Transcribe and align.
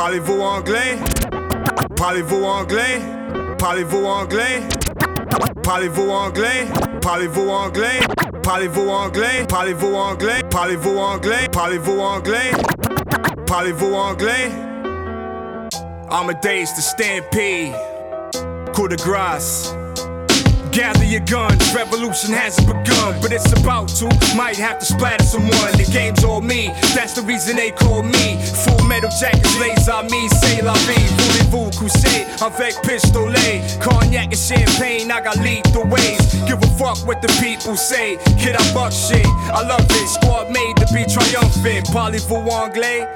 Parlez-vous 0.00 0.40
anglais? 0.40 0.98
Parlez-vous 1.94 2.42
anglais? 2.42 3.02
Parlez-vous 3.58 4.06
anglais? 4.06 4.62
Parlez-vous 5.62 6.08
anglais? 6.08 6.66
Parlez-vous 7.02 7.50
anglais? 7.50 8.00
Parlez-vous 8.42 8.88
anglais? 8.88 9.44
Parlez-vous 9.52 9.94
anglais? 9.94 10.42
Parlez-vous 10.50 10.96
anglais? 10.96 11.48
Parlez-vous 11.52 12.00
anglais? 12.00 12.50
Parlez-vous 13.46 13.92
anglais? 13.92 14.50
Amadeus 16.10 16.72
the 16.74 16.80
stampede. 16.80 17.74
Coup 18.72 18.88
de 18.88 18.96
grâce. 18.96 19.74
Gather 20.72 21.04
your 21.04 21.20
guns, 21.26 21.74
revolution 21.74 22.32
hasn't 22.32 22.66
begun, 22.68 23.20
but 23.20 23.32
it's 23.32 23.50
about 23.52 23.88
to. 23.98 24.06
Might 24.36 24.56
have 24.56 24.78
to 24.78 24.84
splatter 24.84 25.24
someone. 25.24 25.72
The 25.74 25.88
game's 25.92 26.22
all 26.22 26.40
me, 26.40 26.68
that's 26.94 27.14
the 27.14 27.22
reason 27.22 27.56
they 27.56 27.72
call 27.72 28.02
me. 28.02 28.38
Full 28.64 28.86
metal 28.86 29.10
jackets, 29.20 29.58
laser 29.58 30.02
me, 30.04 30.28
say 30.28 30.62
la 30.62 30.74
vie. 30.86 31.08
Voulez-vous 31.18 31.70
crusade 31.76 32.26
avec 32.40 32.80
pistolet? 32.82 33.60
Cognac 33.80 34.30
and 34.30 34.38
champagne, 34.38 35.10
I 35.10 35.20
got 35.20 35.38
lethal 35.38 35.84
ways. 35.88 36.22
Give 36.46 36.62
a 36.62 36.66
fuck 36.78 36.98
what 37.04 37.20
the 37.20 37.28
people 37.42 37.76
say. 37.76 38.16
Kid, 38.38 38.54
I 38.54 38.62
buck 38.72 38.92
shit. 38.92 39.26
I 39.50 39.66
love 39.66 39.84
it, 39.90 40.08
squad 40.08 40.50
made 40.50 40.76
to 40.76 40.86
be 40.94 41.04
triumphant. 41.04 41.86
Parlez-vous 41.90 42.48
anglais? 42.48 43.08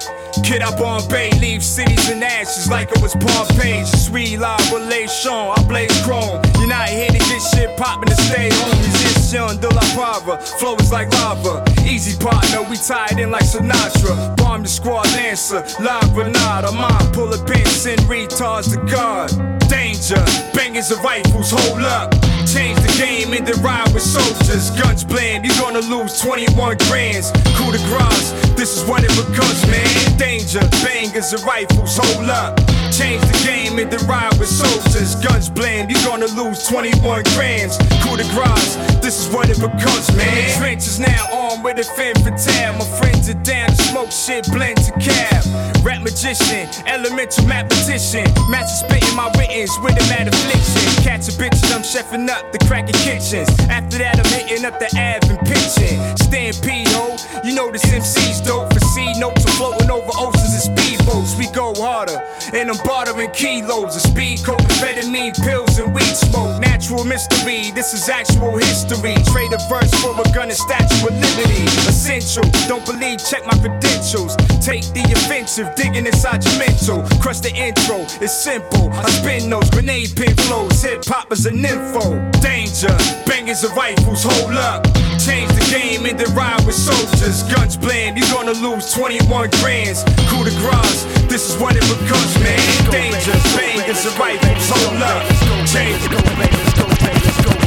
Kid, 0.43 0.61
I 0.61 0.75
Bombay, 0.77 1.31
leave 1.39 1.63
cities 1.63 2.09
in 2.09 2.21
ashes 2.21 2.69
like 2.69 2.91
it 2.91 3.01
was 3.01 3.15
Pompeii. 3.15 3.85
Sweet 3.85 4.39
la 4.39 4.57
relation, 4.73 5.31
I 5.31 5.63
blaze 5.67 5.95
chrome. 6.03 6.41
You're 6.59 6.67
not 6.67 6.89
here 6.89 7.07
to 7.07 7.17
get 7.17 7.41
shit 7.53 7.75
poppin' 7.77 8.09
to 8.09 8.15
stay 8.15 8.49
home. 8.51 8.77
Musician 8.79 9.59
de 9.59 9.69
la 9.69 9.81
Pava, 9.93 10.41
flow 10.59 10.75
is 10.75 10.91
like 10.91 11.09
lava. 11.13 11.63
Easy 11.85 12.17
partner, 12.17 12.63
we 12.69 12.77
tied 12.77 13.19
in 13.19 13.31
like 13.31 13.43
Sinatra. 13.43 14.35
Bomb 14.37 14.63
the 14.63 14.69
squad 14.69 15.05
lancer, 15.13 15.63
La 15.79 15.99
Granada. 16.13 16.71
Mine 16.71 17.11
pull 17.13 17.33
a 17.33 17.37
pin, 17.45 17.65
send 17.65 18.01
retards 18.01 18.73
to 18.73 18.79
God. 18.91 19.29
Danger, 19.69 20.21
bangers 20.53 20.91
and 20.91 21.03
rifles, 21.03 21.51
hold 21.51 21.81
up. 21.81 22.11
Change 22.45 22.77
the 22.81 22.93
game 22.97 23.33
and 23.33 23.45
then 23.45 23.61
ride 23.61 23.91
with 23.93 24.03
soldiers. 24.03 24.69
Guns 24.79 25.03
blend, 25.03 25.45
you're 25.45 25.59
gonna 25.59 25.81
lose 25.81 26.19
21 26.21 26.77
grands. 26.89 27.31
Coup 27.57 27.71
de 27.71 27.79
grace, 27.89 28.31
this 28.55 28.77
is 28.77 28.87
what 28.89 29.03
it 29.03 29.13
becomes, 29.15 29.65
man. 29.67 30.17
Danger, 30.17 30.61
bangers 30.83 31.33
and 31.33 31.43
rifles, 31.43 31.97
hold 31.97 32.29
up. 32.29 32.59
Change 32.95 33.21
the 33.27 33.43
game 33.43 33.77
and 33.77 33.91
then 33.91 34.07
ride 34.07 34.39
with 34.39 34.47
soldiers. 34.47 35.15
Guns 35.15 35.49
blend, 35.49 35.91
you're 35.91 36.01
gonna 36.03 36.31
lose 36.31 36.65
21 36.65 37.23
grams. 37.35 37.75
Coup 37.99 38.15
de 38.15 38.23
grace, 38.31 38.79
this 39.03 39.19
is 39.19 39.27
what 39.33 39.49
it 39.49 39.59
becomes, 39.59 40.15
man. 40.15 40.57
Trenches 40.57 40.97
now 40.97 41.27
armed 41.33 41.63
with 41.63 41.77
a 41.77 41.83
fin 41.83 42.15
for 42.23 42.31
tab. 42.31 42.79
My 42.79 42.87
friends 42.97 43.27
are 43.29 43.41
down 43.43 43.75
smoke 43.75 44.11
shit, 44.11 44.47
blend 44.51 44.77
to 44.77 44.91
cab. 44.93 45.43
Rap 45.83 46.01
magician, 46.03 46.69
elemental 46.87 47.45
mathematician. 47.45 48.23
Master 48.47 48.87
spitting 48.87 49.15
my 49.15 49.27
writtens 49.37 49.75
with 49.83 49.99
a 49.99 50.05
mad 50.07 50.27
affliction. 50.27 51.03
Catch 51.03 51.27
a 51.27 51.31
bitches, 51.35 51.67
I'm 51.75 51.83
chefing 51.83 52.29
up 52.29 52.51
the 52.53 52.59
cracking 52.63 52.95
kitchens. 53.03 53.49
After 53.67 53.97
that, 53.99 54.23
I'm 54.23 54.31
hitting 54.31 54.63
up 54.63 54.79
the 54.79 54.87
Ave 54.95 55.35
and 55.35 55.39
pitching. 55.43 55.99
Stampede, 56.15 56.87
ho, 56.95 57.15
you 57.43 57.53
know 57.53 57.71
this 57.71 57.83
MC's 57.91 58.39
dope. 58.39 58.71
For 58.73 58.79
C 58.79 59.19
notes, 59.19 59.45
I'm 59.45 59.53
floating 59.59 59.91
over 59.91 60.11
oceans 60.15 60.55
and 60.55 60.77
speedboats. 60.77 61.37
We 61.37 61.47
go 61.51 61.73
harder, 61.75 62.23
and 62.53 62.69
I'm 62.69 62.77
bartering 62.85 63.31
kilos 63.31 63.95
of 63.95 64.01
speed, 64.01 64.39
amphetamine, 64.39 65.33
pills, 65.43 65.77
and 65.79 65.93
weed 65.93 66.15
smoke. 66.15 66.61
Natural 66.61 67.03
mystery, 67.03 67.71
this 67.71 67.93
is 67.93 68.07
actual 68.07 68.57
history. 68.57 69.15
Trade 69.33 69.51
a 69.53 69.59
verse 69.67 69.91
for 70.01 70.13
a 70.13 70.23
gun 70.33 70.49
and 70.49 70.57
statue 70.57 71.07
of 71.07 71.13
liberty. 71.13 71.65
Essential, 71.89 72.43
don't 72.67 72.85
believe, 72.85 73.19
check 73.19 73.45
my 73.45 73.57
credentials. 73.57 74.35
Take 74.61 74.85
the 74.93 75.03
offensive, 75.11 75.73
digging 75.75 76.05
inside 76.05 76.45
your 76.45 76.57
mental. 76.59 77.03
Crush 77.19 77.39
the 77.39 77.53
intro, 77.55 78.05
it's 78.21 78.33
simple. 78.33 78.89
I 78.93 79.09
spin 79.09 79.49
those 79.49 79.69
grenade 79.71 80.15
pin 80.15 80.35
flows, 80.45 80.81
hip 80.81 81.03
hop 81.05 81.31
is 81.31 81.45
an 81.45 81.65
info. 81.65 82.19
Danger, 82.39 82.95
bangers 83.25 83.63
and 83.63 83.75
rifles, 83.75 84.23
hold 84.23 84.53
up. 84.53 85.04
Change 85.19 85.51
the 85.53 85.65
game 85.71 86.05
and 86.05 86.19
then 86.19 86.33
ride 86.35 86.63
with 86.65 86.75
soldiers. 86.75 87.43
Guns 87.43 87.77
blend, 87.77 88.17
you're 88.17 88.27
gonna 88.31 88.53
lose 88.53 88.91
21 88.93 89.49
grands. 89.61 90.03
Coup 90.29 90.43
de 90.43 90.51
grace, 90.59 91.03
this 91.27 91.49
is 91.49 91.57
what 91.57 91.75
it 91.75 91.85
becomes, 91.87 92.33
man. 92.43 92.59
Danger, 92.91 93.35
bangers 93.55 94.05
and 94.05 94.17
rifles, 94.19 94.69
hold 94.69 95.01
up. 95.01 95.23
Change 95.67 96.01
the 96.03 96.15
Let's 96.37 96.51
let's 96.55 96.73
go 96.79 96.85
let's 96.87 97.59
go 97.59 97.64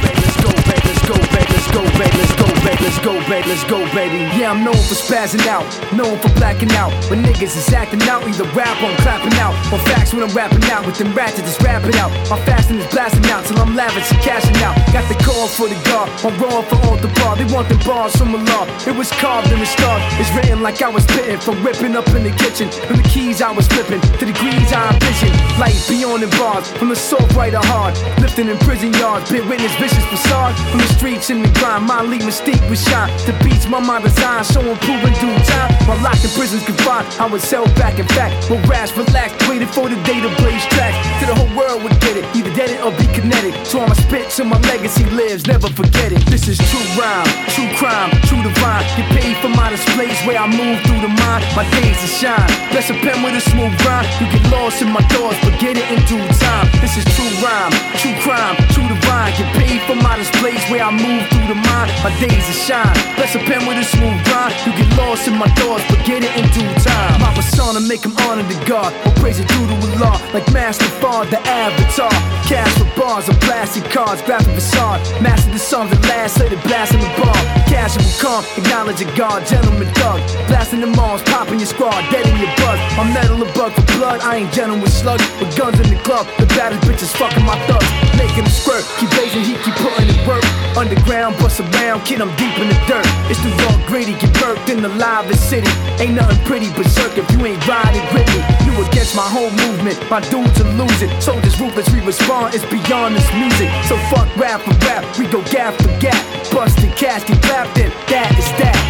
back, 0.69 0.85
let's 0.85 1.03
go 1.09 1.17
back, 1.33 1.49
let's 1.51 1.71
go 1.73 1.83
back, 1.99 2.13
let's 2.15 2.35
go 2.37 2.49
back, 2.63 2.81
let's 2.81 3.01
go 3.01 3.15
back, 3.27 3.45
let's 3.47 3.65
go, 3.65 3.79
baby. 3.95 4.21
Yeah, 4.37 4.53
I'm 4.53 4.63
known 4.63 4.79
for 4.89 4.95
spazzing 4.95 5.47
out, 5.49 5.65
known 5.93 6.19
for 6.21 6.29
blacking 6.39 6.71
out. 6.73 6.93
When 7.11 7.25
niggas 7.25 7.57
is 7.57 7.73
acting 7.73 8.03
out, 8.09 8.27
either 8.29 8.45
rap 8.55 8.77
or 8.83 8.93
I'm 8.93 8.97
clapping 9.03 9.35
out. 9.39 9.55
Or 9.73 9.79
facts 9.91 10.15
when 10.15 10.23
I'm 10.23 10.35
rapping 10.37 10.65
out, 10.71 10.87
with 10.87 10.99
them 10.99 11.15
ratchets 11.15 11.49
just 11.49 11.63
rapping 11.63 11.95
out. 11.97 12.11
My 12.31 12.39
fasting 12.45 12.79
is 12.79 12.87
blasting 12.93 13.27
out 13.33 13.45
till 13.45 13.59
I'm 13.59 13.75
lavish 13.75 14.11
and 14.13 14.21
cashing 14.21 14.57
out. 14.63 14.77
Got 14.93 15.09
the 15.09 15.19
call 15.25 15.49
for 15.49 15.69
the 15.69 15.79
guard, 15.89 16.09
I'm 16.25 16.37
raw 16.41 16.63
for 16.63 16.77
all 16.87 16.97
the 16.97 17.09
bar. 17.21 17.37
They 17.37 17.49
want 17.53 17.69
the 17.69 17.79
bars 17.87 18.15
from 18.17 18.35
a 18.35 18.39
law. 18.39 18.67
It 18.87 18.97
was 18.97 19.11
carved 19.13 19.51
the 19.51 19.67
star. 19.67 19.99
It's 20.21 20.31
written 20.37 20.63
like 20.63 20.83
I 20.83 20.89
was 20.89 21.05
spitting 21.05 21.41
from 21.41 21.63
whipping 21.65 21.97
up 21.97 22.09
in 22.15 22.25
the 22.25 22.35
kitchen. 22.37 22.69
From 22.71 22.97
the 22.97 23.09
keys 23.09 23.41
I 23.41 23.51
was 23.53 23.67
flipping 23.69 24.01
to 24.01 24.25
the 24.25 24.33
degrees 24.33 24.73
I 24.73 24.93
envision. 24.93 25.33
Light 25.59 25.79
beyond 25.89 26.23
the 26.23 26.31
bars, 26.37 26.69
from 26.79 26.89
the 26.89 26.97
soft 26.97 27.35
right 27.35 27.55
or 27.55 27.65
hard. 27.65 27.95
Lifting 28.21 28.49
in 28.49 28.59
prison 28.59 28.93
yards, 28.95 29.31
been 29.31 29.49
witness 29.49 29.75
vicious 29.77 30.05
facade. 30.07 30.58
From 30.71 30.81
the 30.81 30.91
streets 31.01 31.31
in 31.31 31.43
the 31.43 31.49
grind, 31.59 31.87
my 31.87 32.03
lead 32.03 32.23
mystique 32.23 32.61
was 32.69 32.83
shine. 32.83 33.09
The 33.25 33.33
beats 33.45 33.67
my 33.67 33.81
mind 33.81 34.05
designed, 34.05 34.47
showing 34.47 34.77
proven 34.85 35.13
due 35.17 35.33
time. 35.49 35.71
While 35.89 36.01
locked 36.03 36.25
in 36.25 36.31
prisons 36.37 36.65
confined, 36.65 37.09
I 37.17 37.27
was 37.27 37.41
held 37.49 37.73
back. 37.77 37.99
In 37.99 38.07
fact, 38.09 38.51
well, 38.51 38.61
rash, 38.69 38.93
relaxed, 38.97 39.49
waited 39.49 39.71
for 39.71 39.89
the 39.89 39.97
day 40.05 40.21
to 40.21 40.29
blaze 40.37 40.65
tracks. 40.75 40.99
To 41.21 41.25
the 41.31 41.35
whole 41.35 41.53
world 41.57 41.83
would 41.85 41.97
get 42.01 42.17
it, 42.21 42.25
either 42.37 42.53
dead 42.53 42.71
it 42.71 42.85
or 42.85 42.93
be 43.01 43.07
kinetic. 43.17 43.55
So 43.65 43.81
I'ma 43.81 43.95
spit 43.95 44.29
till 44.31 44.45
my 44.45 44.61
legacy 44.69 45.05
lives, 45.17 45.47
never 45.47 45.69
forget 45.69 46.13
it. 46.13 46.21
This 46.27 46.49
is 46.49 46.59
true 46.59 46.87
rhyme, 47.01 47.29
true 47.57 47.71
crime, 47.81 48.11
true 48.29 48.43
divine. 48.43 48.85
Get 48.97 49.09
paid 49.17 49.37
for 49.41 49.49
my 49.49 49.71
displays 49.71 50.19
where 50.29 50.37
I 50.37 50.47
move 50.49 50.81
through 50.85 51.01
the 51.01 51.13
mind. 51.25 51.45
My 51.57 51.65
days 51.81 51.97
to 52.05 52.09
shine. 52.09 52.49
Bless 52.69 52.91
a 52.91 52.97
pen 53.01 53.23
with 53.25 53.37
a 53.37 53.41
smooth 53.41 53.73
rhyme. 53.89 54.05
You 54.21 54.29
get 54.29 54.45
lost 54.53 54.83
in 54.83 54.93
my 54.93 55.03
thoughts, 55.09 55.41
but 55.41 55.57
get 55.61 55.81
it 55.81 55.89
in 55.89 56.01
due 56.05 56.21
time. 56.45 56.69
This 56.85 56.97
is 57.01 57.05
true 57.17 57.33
rhyme, 57.41 57.73
true 58.01 58.17
crime, 58.21 58.57
true 58.77 58.89
divine. 58.89 59.33
Get 59.37 59.49
paid 59.57 59.81
for 59.89 59.97
my 59.97 60.17
displays 60.17 60.48
where 60.71 60.83
I 60.83 60.91
move 60.91 61.29
through 61.29 61.49
the 61.49 61.59
mind. 61.69 61.93
My 62.01 62.13
days 62.21 62.47
to 62.47 62.55
shine. 62.55 62.97
Bless 63.17 63.35
a 63.35 63.41
pen 63.45 63.67
with 63.69 63.77
a 63.77 63.85
smooth 63.85 64.17
rhyme. 64.33 64.53
You 64.65 64.73
get 64.73 64.89
lost 64.97 65.29
in 65.29 65.37
my 65.37 65.49
thoughts, 65.61 65.85
but 65.91 66.01
get 66.07 66.25
it 66.25 66.33
in 66.37 66.49
due 66.57 66.73
time. 66.81 67.21
My 67.21 67.33
persona 67.35 67.81
make 67.81 68.05
him 68.05 68.17
honor 68.25 68.45
the 68.45 68.57
God. 68.65 68.95
Or 69.05 69.13
praise 69.21 69.41
it 69.41 69.49
due 69.49 69.67
to 69.69 69.77
Allah. 70.01 70.17
Like 70.33 70.49
Master 70.53 70.89
Fard, 71.01 71.31
the 71.31 71.41
avatar. 71.45 72.13
Cash 72.49 72.73
for 72.79 72.89
bars 72.97 73.29
of 73.29 73.37
plastic 73.41 73.85
cards, 73.93 74.23
graphic 74.23 74.55
facade. 74.55 75.01
Master 75.21 75.53
the 75.53 75.59
songs 75.59 75.91
that 75.91 76.01
last, 76.09 76.39
let 76.41 76.53
it 76.53 76.63
blast 76.65 76.95
in 76.95 77.01
the 77.01 77.13
bar. 77.21 77.37
Casual 77.69 78.09
calm, 78.17 78.45
acknowledge 78.57 79.01
a 79.03 79.09
God, 79.17 79.45
gentleman 79.45 79.93
thug. 80.01 80.21
Blasting 80.49 80.81
the 80.81 80.87
malls, 80.87 81.23
popping 81.29 81.59
your 81.59 81.69
squad, 81.69 82.01
dead 82.11 82.25
in 82.25 82.37
your 82.41 82.53
buzz. 82.57 82.81
My 82.97 83.05
metal 83.13 83.43
a 83.43 83.49
bug 83.53 83.73
for 83.73 83.85
blood, 83.99 84.21
I 84.21 84.37
ain't 84.41 84.53
gentle 84.53 84.81
with 84.81 84.93
slugs. 84.93 85.25
With 85.41 85.53
guns 85.57 85.79
in 85.81 85.93
the 85.93 86.01
club, 86.01 86.27
the 86.39 86.47
baddest 86.57 86.81
bitches 86.89 87.13
fucking 87.17 87.45
my 87.45 87.59
thugs. 87.67 87.91
Making 88.17 88.49
them 88.49 88.53
squirt, 88.53 88.85
keep 88.99 89.11
blazing 89.11 89.45
heat, 89.45 89.61
keep 89.61 89.75
putting 89.75 90.09
it 90.09 90.27
work. 90.27 90.38
Underground, 90.79 91.37
bust 91.39 91.59
around, 91.59 92.07
kid, 92.07 92.21
I'm 92.21 92.31
deep 92.37 92.55
in 92.55 92.69
the 92.69 92.79
dirt. 92.87 93.03
It's 93.27 93.43
the 93.43 93.51
raw 93.67 93.75
gritty, 93.89 94.13
get 94.13 94.31
birthed 94.39 94.71
in 94.71 94.81
the 94.81 94.89
livest 94.89 95.51
city. 95.51 95.67
Ain't 95.99 96.15
nothing 96.15 96.39
pretty 96.47 96.71
berserk 96.75 97.19
if 97.19 97.29
you 97.33 97.45
ain't 97.47 97.67
riding 97.67 98.07
with 98.15 98.29
me. 98.31 98.39
You 98.63 98.87
against 98.87 99.17
my 99.17 99.27
whole 99.27 99.51
movement, 99.67 99.99
my 100.09 100.21
dudes 100.31 100.61
are 100.61 100.73
losing. 100.79 101.11
Soldiers 101.21 101.59
ruthless, 101.59 101.91
we 101.91 101.99
respond, 102.07 102.55
it's 102.55 102.65
beyond 102.67 103.17
this 103.17 103.27
music. 103.35 103.69
So 103.91 103.99
fuck 104.07 104.31
rap 104.37 104.61
for 104.61 104.79
rap, 104.87 105.03
we 105.19 105.27
go 105.27 105.43
gap 105.51 105.75
for 105.83 105.91
gap. 105.99 106.23
Busted 106.53 106.95
cash, 106.95 107.27
get 107.27 107.43
clapped 107.43 107.77
in, 107.79 107.91
that 108.07 108.31
is 108.39 108.47
that. 108.63 108.88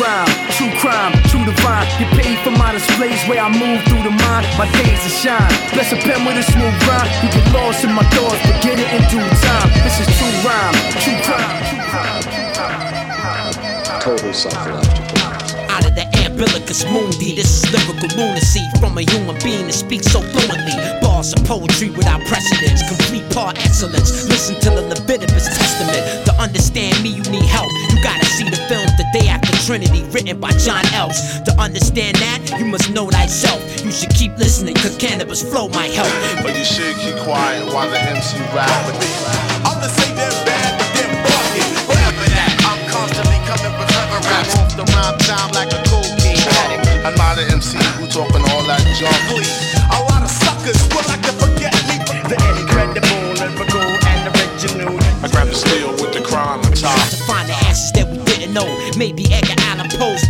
This 0.00 0.08
is 0.08 0.56
true 0.56 0.72
rhyme, 0.72 0.72
true 0.72 0.72
crime, 0.80 1.12
true 1.28 1.44
divine. 1.44 1.84
Get 2.00 2.08
paid 2.16 2.38
for 2.40 2.50
my 2.56 2.72
displays 2.72 3.20
where 3.28 3.40
I 3.40 3.52
move 3.52 3.84
through 3.84 4.02
the 4.02 4.10
mind. 4.10 4.48
My 4.56 4.64
days 4.72 4.96
to 5.04 5.10
shine. 5.10 5.52
Bless 5.76 5.92
a 5.92 5.96
pen 5.96 6.24
with 6.24 6.40
a 6.40 6.42
smooth 6.42 6.72
rhyme. 6.88 7.04
You 7.20 7.28
get 7.28 7.44
lost 7.52 7.84
in 7.84 7.92
my 7.92 8.02
thoughts, 8.16 8.40
but 8.48 8.56
get 8.62 8.80
it 8.80 8.88
in 8.96 9.02
due 9.12 9.20
time. 9.20 9.68
This 9.84 10.00
is 10.00 10.08
true 10.16 10.32
rhyme, 10.40 10.72
true 11.04 11.20
crime. 11.28 11.52
Total 14.00 14.32
psychological. 14.32 15.18
Out 15.68 15.84
of 15.84 15.94
the 15.94 16.08
umbilicus 16.24 16.84
mundi, 16.86 17.36
this 17.36 17.62
is 17.62 17.70
lyrical 17.70 18.08
lunacy 18.16 18.64
from 18.80 18.96
a 18.96 19.02
human 19.02 19.36
being 19.44 19.66
that 19.66 19.74
speaks 19.74 20.06
so 20.06 20.22
fluently. 20.22 21.09
Bars 21.20 21.34
of 21.34 21.44
poetry 21.44 21.90
without 21.90 22.24
precedence, 22.24 22.80
complete 22.88 23.28
par 23.28 23.52
excellence. 23.60 24.24
Listen 24.24 24.56
to 24.64 24.70
the 24.70 24.80
Leviticus 24.88 25.52
Testament. 25.52 26.00
To 26.24 26.32
understand 26.40 26.96
me, 27.04 27.10
you 27.10 27.22
need 27.28 27.44
help. 27.44 27.68
You 27.92 28.00
gotta 28.02 28.24
see 28.24 28.48
the 28.48 28.56
film 28.72 28.88
The 28.96 29.04
Day 29.12 29.28
After 29.28 29.52
Trinity, 29.68 30.00
written 30.16 30.40
by 30.40 30.48
Jon 30.56 30.80
Else. 30.96 31.40
To 31.44 31.52
understand 31.60 32.16
that, 32.24 32.56
you 32.58 32.64
must 32.64 32.88
know 32.88 33.10
thyself. 33.10 33.60
You 33.84 33.92
should 33.92 34.14
keep 34.16 34.32
listening, 34.38 34.72
cause 34.76 34.96
cannabis 34.96 35.44
flow 35.44 35.68
might 35.68 35.92
help. 35.92 36.08
But 36.40 36.56
you 36.56 36.64
should 36.64 36.96
keep 36.96 37.16
quiet 37.20 37.68
while 37.68 37.90
the 37.90 38.00
MC 38.00 38.40
rap. 38.56 38.72
But 38.88 38.96
they, 38.96 39.12
I'm 39.68 39.76
the 39.76 39.92
say 39.92 40.08
they're 40.16 40.40
bad, 40.48 40.72
but 40.80 40.88
they're 40.96 41.16
bugging. 41.20 41.68
Whatever 41.84 42.24
that, 42.32 42.52
I'm 42.64 42.80
constantly 42.88 43.36
coming 43.44 43.76
with 43.76 43.92
clever 43.92 44.24
raps 44.24 44.56
off 44.56 44.72
the 44.72 44.88
rhyme 44.96 45.20
time 45.28 45.52
like 45.52 45.68
a 45.68 45.84
cocaine 45.84 46.40
addict. 46.64 47.04
I'm 47.04 47.12
not 47.20 47.36
an 47.36 47.52
MC 47.52 47.76
who 48.00 48.08
talking 48.08 48.40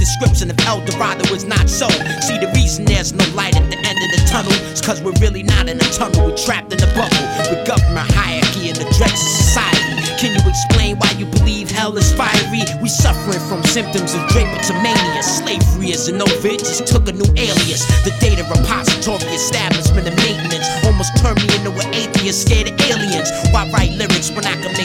description 0.00 0.50
of 0.50 0.58
El 0.66 0.84
Dorado 0.84 1.24
is 1.34 1.44
not 1.44 1.68
so. 1.68 1.88
See, 2.20 2.38
the 2.38 2.50
reason 2.54 2.84
there's 2.84 3.12
no 3.12 3.24
light 3.34 3.56
at 3.56 3.68
the 3.70 3.76
end 3.76 3.98
of 3.98 4.10
the 4.12 4.22
tunnel 4.28 4.52
is 4.72 4.80
cause 4.80 5.02
we're 5.02 5.16
really 5.20 5.42
not 5.42 5.68
in 5.68 5.76
a 5.76 5.88
tunnel, 5.92 6.26
we're 6.26 6.36
trapped 6.36 6.72
in 6.72 6.80
a 6.82 6.90
bubble. 6.94 7.24
With 7.48 7.66
government 7.66 8.10
hierarchy 8.12 8.68
and 8.68 8.76
the 8.76 8.88
dregs 8.96 9.20
of 9.20 9.32
society. 9.40 9.80
Can 10.20 10.36
you 10.36 10.42
explain 10.44 11.00
why 11.00 11.16
you 11.16 11.24
believe 11.24 11.70
hell 11.70 11.96
is 11.96 12.12
fiery? 12.12 12.60
We 12.82 12.88
suffering 12.88 13.40
from 13.48 13.64
symptoms 13.64 14.12
of 14.12 14.20
drapetomania. 14.28 15.24
Slavery 15.24 15.96
is 15.96 16.08
an 16.08 16.20
over, 16.20 16.48
it 16.48 16.60
just 16.60 16.86
took 16.86 17.08
a 17.08 17.12
new 17.12 17.28
alias. 17.40 17.88
The 18.04 18.12
data 18.20 18.44
repository, 18.44 19.24
establishment, 19.32 20.06
and 20.06 20.16
maintenance 20.20 20.68
almost 20.84 21.16
turned 21.24 21.40
me 21.40 21.48
into 21.56 21.72
an 21.72 21.88
atheist 21.96 22.44
scared 22.44 22.68
of 22.68 22.76
aliens. 22.92 23.32
Why 23.52 23.64
write 23.72 23.96
lyrics 23.96 24.28
when 24.30 24.44
I 24.44 24.52
can 24.60 24.76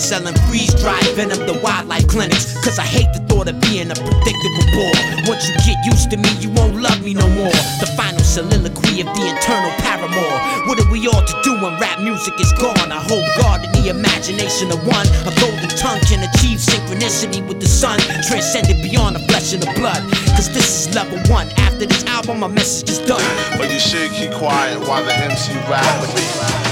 selling 0.00 0.34
freeze 0.48 0.72
dried 0.80 1.04
venom 1.12 1.38
to 1.46 1.54
wildlife 1.60 2.08
clinics? 2.08 2.56
Cause 2.64 2.78
I 2.78 2.88
hate 2.88 3.12
the 3.12 3.20
thought 3.28 3.48
of 3.48 3.60
being 3.60 3.92
a 3.92 3.94
predictable 3.94 4.66
bore. 4.72 5.00
Once 5.28 5.44
you 5.46 5.54
get 5.60 5.76
used 5.84 6.10
to 6.10 6.16
me, 6.16 6.30
you 6.40 6.48
won't 6.56 6.80
love 6.80 7.04
me 7.04 7.12
no 7.12 7.28
more. 7.36 7.52
The 7.84 7.88
final 7.96 8.24
soliloquy 8.24 9.04
of 9.04 9.08
the 9.12 9.24
internal 9.28 9.70
paramour. 9.84 10.32
What 10.66 10.80
are 10.80 10.90
we 10.90 11.06
all 11.06 11.20
to 11.20 11.36
do 11.44 11.52
when 11.60 11.78
rap 11.78 12.00
music 12.00 12.34
is 12.40 12.50
gone? 12.56 12.90
I 12.90 13.00
hope 13.04 13.24
God 13.36 13.60
in 13.64 13.70
the 13.76 13.90
imagination 13.90 14.72
of 14.72 14.80
one, 14.88 15.06
a 15.28 15.32
golden 15.36 15.68
tongue 15.76 16.00
can 16.08 16.24
achieve 16.24 16.58
synchronicity 16.58 17.46
with 17.46 17.60
the 17.60 17.68
sun, 17.68 18.00
transcended 18.24 18.80
beyond 18.82 19.16
the 19.16 19.22
flesh 19.28 19.52
and 19.52 19.62
the 19.62 19.72
blood. 19.76 20.00
Cause 20.32 20.48
this 20.48 20.88
is 20.88 20.94
level 20.94 21.20
one. 21.28 21.48
After 21.68 21.84
this 21.84 22.04
album, 22.06 22.40
my 22.40 22.48
message 22.48 22.88
is 22.88 22.98
done. 23.04 23.24
But 23.58 23.70
you 23.70 23.78
should 23.78 24.10
keep 24.12 24.32
quiet 24.32 24.80
while 24.80 25.04
the 25.04 25.14
MC 25.14 25.52
rap 25.68 25.84
with 26.00 26.14
me. 26.16 26.24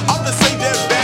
I'm 0.09 0.25
the 0.25 0.33
say 0.33 0.98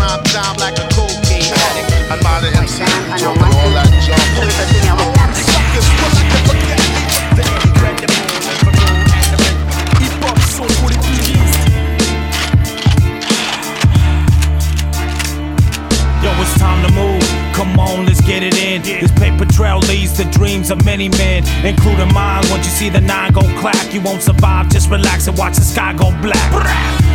the 0.00 0.28
time 0.32 0.56
like 0.56 0.78
a 0.78 0.86
cocaine 0.94 1.52
addict. 1.52 2.10
I'm 2.10 2.20
not 2.20 2.42
an 2.44 2.56
MC 2.56 2.84
talking 3.20 3.52
all 3.58 3.70
that 3.76 3.90
junk. 4.00 4.20
Suckers 5.36 6.29
Come 17.60 17.78
on, 17.78 18.06
let's 18.06 18.22
get 18.22 18.42
it 18.42 18.56
in. 18.56 18.80
This 18.80 19.12
paper 19.12 19.44
trail 19.44 19.80
leads 19.80 20.16
to 20.16 20.24
dreams 20.30 20.70
of 20.70 20.82
many 20.82 21.10
men, 21.10 21.44
including 21.62 22.10
mine. 22.14 22.42
Once 22.48 22.64
you 22.64 22.72
see 22.72 22.88
the 22.88 23.02
nine 23.02 23.32
go 23.32 23.42
clack, 23.60 23.92
you 23.92 24.00
won't 24.00 24.22
survive. 24.22 24.70
Just 24.70 24.88
relax 24.88 25.26
and 25.26 25.36
watch 25.36 25.56
the 25.56 25.60
sky 25.60 25.92
go 25.92 26.08
black. 26.22 26.50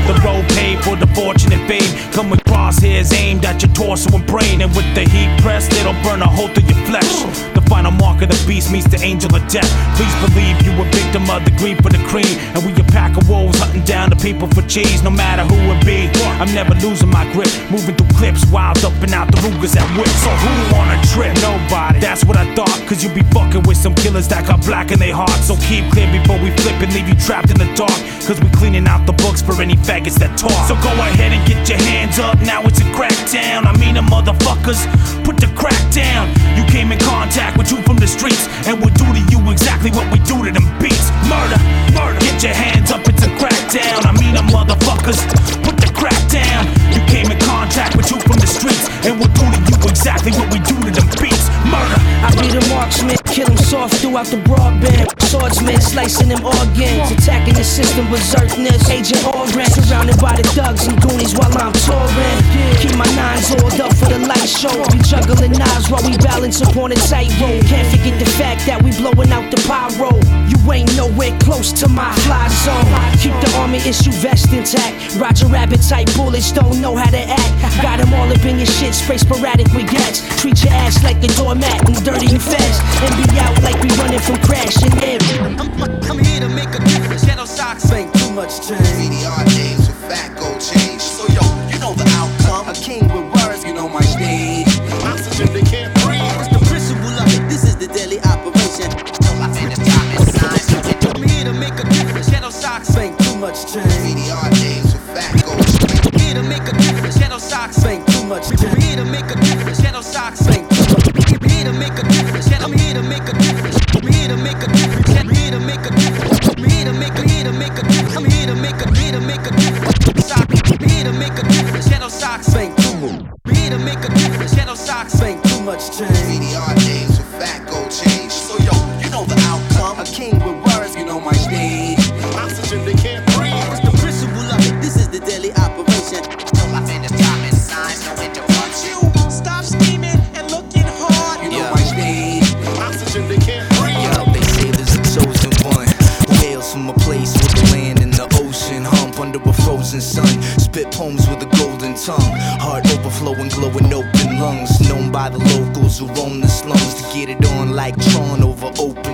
The 0.05 0.13
road 0.23 0.47
paved 0.49 0.83
for 0.83 0.95
the 0.95 1.07
fortunate 1.15 1.67
fame. 1.67 1.89
Come 2.13 2.29
with 2.29 2.43
crosshairs 2.43 3.11
aimed 3.15 3.43
at 3.43 3.63
your 3.63 3.73
torso 3.73 4.15
and 4.15 4.27
brain, 4.27 4.61
and 4.61 4.69
with 4.75 4.85
the 4.93 5.09
heat 5.09 5.35
pressed, 5.41 5.73
it'll 5.73 5.93
burn 6.03 6.21
a 6.21 6.27
hole 6.27 6.49
through 6.49 6.69
your 6.69 6.85
flesh. 6.85 7.54
Final 7.67 7.91
mark 7.91 8.21
of 8.21 8.29
the 8.29 8.43
beast 8.47 8.71
meets 8.71 8.87
the 8.87 9.01
angel 9.01 9.33
of 9.35 9.41
death. 9.47 9.69
Please 9.97 10.15
believe 10.29 10.61
you 10.61 10.71
a 10.81 10.85
victim 10.91 11.29
of 11.29 11.43
the 11.45 11.51
greed 11.57 11.81
for 11.81 11.89
the 11.89 12.01
cream, 12.07 12.37
and 12.53 12.63
we 12.65 12.71
a 12.79 12.83
pack 12.91 13.17
of 13.17 13.27
wolves 13.29 13.57
hunting 13.59 13.83
down 13.83 14.09
the 14.09 14.15
people 14.17 14.47
for 14.47 14.61
cheese. 14.67 15.01
No 15.01 15.09
matter 15.09 15.43
who 15.43 15.57
it 15.73 15.81
be, 15.85 16.07
I'm 16.39 16.53
never 16.53 16.75
losing 16.75 17.09
my 17.09 17.25
grip. 17.33 17.49
Moving 17.71 17.95
through 17.95 18.11
clips, 18.17 18.45
wild 18.51 18.83
up 18.83 18.93
and 19.01 19.13
out 19.13 19.31
the 19.31 19.41
Rugers 19.41 19.75
at 19.75 19.87
whip. 19.97 20.07
So 20.21 20.29
who 20.29 20.53
on 20.75 20.87
a 20.91 20.99
trip? 21.11 21.33
Nobody. 21.41 21.99
That's 21.99 22.23
what 22.25 22.37
I 22.37 22.45
thought. 22.55 22.75
Cause 22.87 23.03
you 23.03 23.09
be 23.09 23.23
fucking 23.33 23.63
with 23.63 23.77
some 23.77 23.95
killers 23.95 24.27
that 24.29 24.47
got 24.47 24.63
black 24.65 24.91
in 24.91 24.99
their 24.99 25.15
hearts. 25.15 25.47
So 25.47 25.55
keep 25.67 25.89
clear 25.91 26.09
before 26.11 26.39
we 26.39 26.51
flip 26.61 26.77
and 26.81 26.93
leave 26.93 27.07
you 27.07 27.15
trapped 27.15 27.49
in 27.49 27.57
the 27.57 27.69
dark. 27.75 27.97
Cause 28.27 28.39
we 28.39 28.49
cleaning 28.51 28.87
out 28.87 29.05
the 29.05 29.13
books 29.13 29.41
for 29.41 29.59
any 29.61 29.75
faggots 29.75 30.19
that 30.19 30.37
talk. 30.37 30.55
So 30.67 30.75
go 30.83 30.91
ahead 30.93 31.31
and 31.33 31.41
get 31.47 31.67
your 31.67 31.79
hands 31.79 32.19
up. 32.19 32.39
Now 32.41 32.61
it's 32.63 32.79
a 32.79 32.87
crackdown. 32.93 33.65
I 33.65 33.73
mean, 33.77 33.95
the 33.95 34.05
motherfuckers 34.05 34.85
put 35.23 35.37
the 35.37 35.47
crack 35.55 35.79
down. 35.91 36.29
You 36.57 36.63
came 36.71 36.91
in 36.91 36.99
contact 36.99 37.54
with 37.57 37.71
you 37.71 37.81
from 37.83 37.97
the 37.97 38.07
streets, 38.07 38.47
and 38.67 38.79
we'll 38.79 38.93
do 38.93 39.05
to 39.05 39.21
you 39.31 39.39
exactly 39.51 39.91
what 39.91 40.07
we 40.11 40.19
do 40.19 40.43
to 40.43 40.51
them 40.51 40.67
beats. 40.79 41.09
Murder, 41.27 41.59
murder. 41.95 42.19
Get 42.19 42.43
your 42.43 42.53
hands 42.53 42.91
up. 42.91 43.07
It's 43.07 43.23
a 43.23 43.31
crackdown. 43.39 44.05
I 44.05 44.11
mean, 44.19 44.33
the 44.35 44.45
motherfuckers 44.51 45.19
put 45.63 45.77
the 45.77 45.91
crack 45.93 46.19
down. 46.29 46.67
You 46.93 47.01
came 47.07 47.31
in 47.31 47.39
contact 47.39 47.95
with 47.95 48.11
you 48.11 48.19
from 48.21 48.37
the 48.39 48.47
streets, 48.47 48.87
and 49.05 49.19
we'll 49.19 49.31
do 49.33 49.45
to 49.45 49.59
you 49.67 49.77
exactly 49.89 50.31
what 50.33 50.51
we 50.51 50.59
do 50.59 50.75
to 50.85 50.91
them 50.91 51.07
beats. 51.21 51.49
Murder. 51.65 51.99
I 52.23 52.29
be 52.39 52.47
the 52.47 52.63
marksman, 52.69 53.17
kill 53.25 53.49
'em 53.49 53.57
soft 53.57 53.95
throughout 53.95 54.27
the 54.27 54.37
broadband. 54.37 55.24
Swordsman 55.35 55.81
slicing 55.81 56.29
them 56.29 56.45
organs, 56.45 57.11
attacking 57.11 57.55
the 57.55 57.63
system 57.63 58.07
berserkness. 58.07 58.87
Agent 58.87 59.19
Orange, 59.27 59.67
surrounded 59.67 60.15
by 60.23 60.31
the 60.31 60.47
thugs 60.55 60.87
and 60.87 60.95
goonies 61.01 61.35
while 61.35 61.51
I'm 61.59 61.75
touring. 61.83 62.39
Keep 62.79 62.95
my 62.95 63.09
nines 63.19 63.51
oiled 63.59 63.75
up 63.83 63.91
for 63.99 64.07
the 64.07 64.19
light 64.23 64.47
show. 64.47 64.71
We 64.95 64.99
juggling 65.03 65.51
knives 65.51 65.91
while 65.91 66.03
we 66.07 66.15
balance 66.23 66.61
upon 66.61 66.93
a 66.93 66.95
tightrope. 66.95 67.67
Can't 67.67 67.87
forget 67.91 68.15
the 68.15 68.29
fact 68.39 68.63
that 68.63 68.79
we 68.79 68.95
blowing 68.95 69.31
out 69.35 69.51
the 69.51 69.59
pyro. 69.67 70.15
You 70.47 70.55
ain't 70.71 70.95
nowhere 70.95 71.35
close 71.43 71.75
to 71.83 71.89
my 71.89 72.15
fly 72.23 72.47
zone. 72.63 72.87
Keep 73.19 73.35
the 73.43 73.51
army 73.59 73.83
issue 73.83 74.15
vest 74.23 74.55
intact. 74.55 75.19
Roger 75.19 75.47
Rabbit 75.47 75.83
type 75.83 76.07
bullets 76.15 76.51
don't 76.55 76.79
know 76.79 76.95
how 76.95 77.11
to 77.11 77.19
act. 77.19 77.51
Got 77.83 77.99
'em 77.99 78.13
all 78.15 78.31
up 78.31 78.45
in 78.45 78.55
your 78.55 78.71
shit, 78.71 78.95
spray 78.95 79.17
sporadic 79.17 79.67
with 79.75 79.91
gats. 79.91 80.23
Treat 80.39 80.63
your 80.63 80.71
ass 80.71 81.03
like 81.03 81.19
a 81.19 81.27
doormat 81.35 81.83
and 81.89 81.97
dirty 82.07 82.31
and 82.31 82.41
fast. 82.41 82.79
And 83.03 83.11
be 83.19 83.27
out 83.39 83.57
like 83.67 83.75
we 83.83 83.89
running 83.99 84.23
from 84.23 84.37
crashing 84.47 84.95
in. 85.03 85.24
I'm 85.27 86.19
here 86.19 86.39
to 86.41 86.49
make 86.49 86.69
a 86.69 86.79
difference. 86.79 87.25
Shadow 87.25 87.45
socks 87.45 87.91
ain't 87.91 88.13
too 88.13 88.31
much 88.31 88.67
change. 88.67 89.74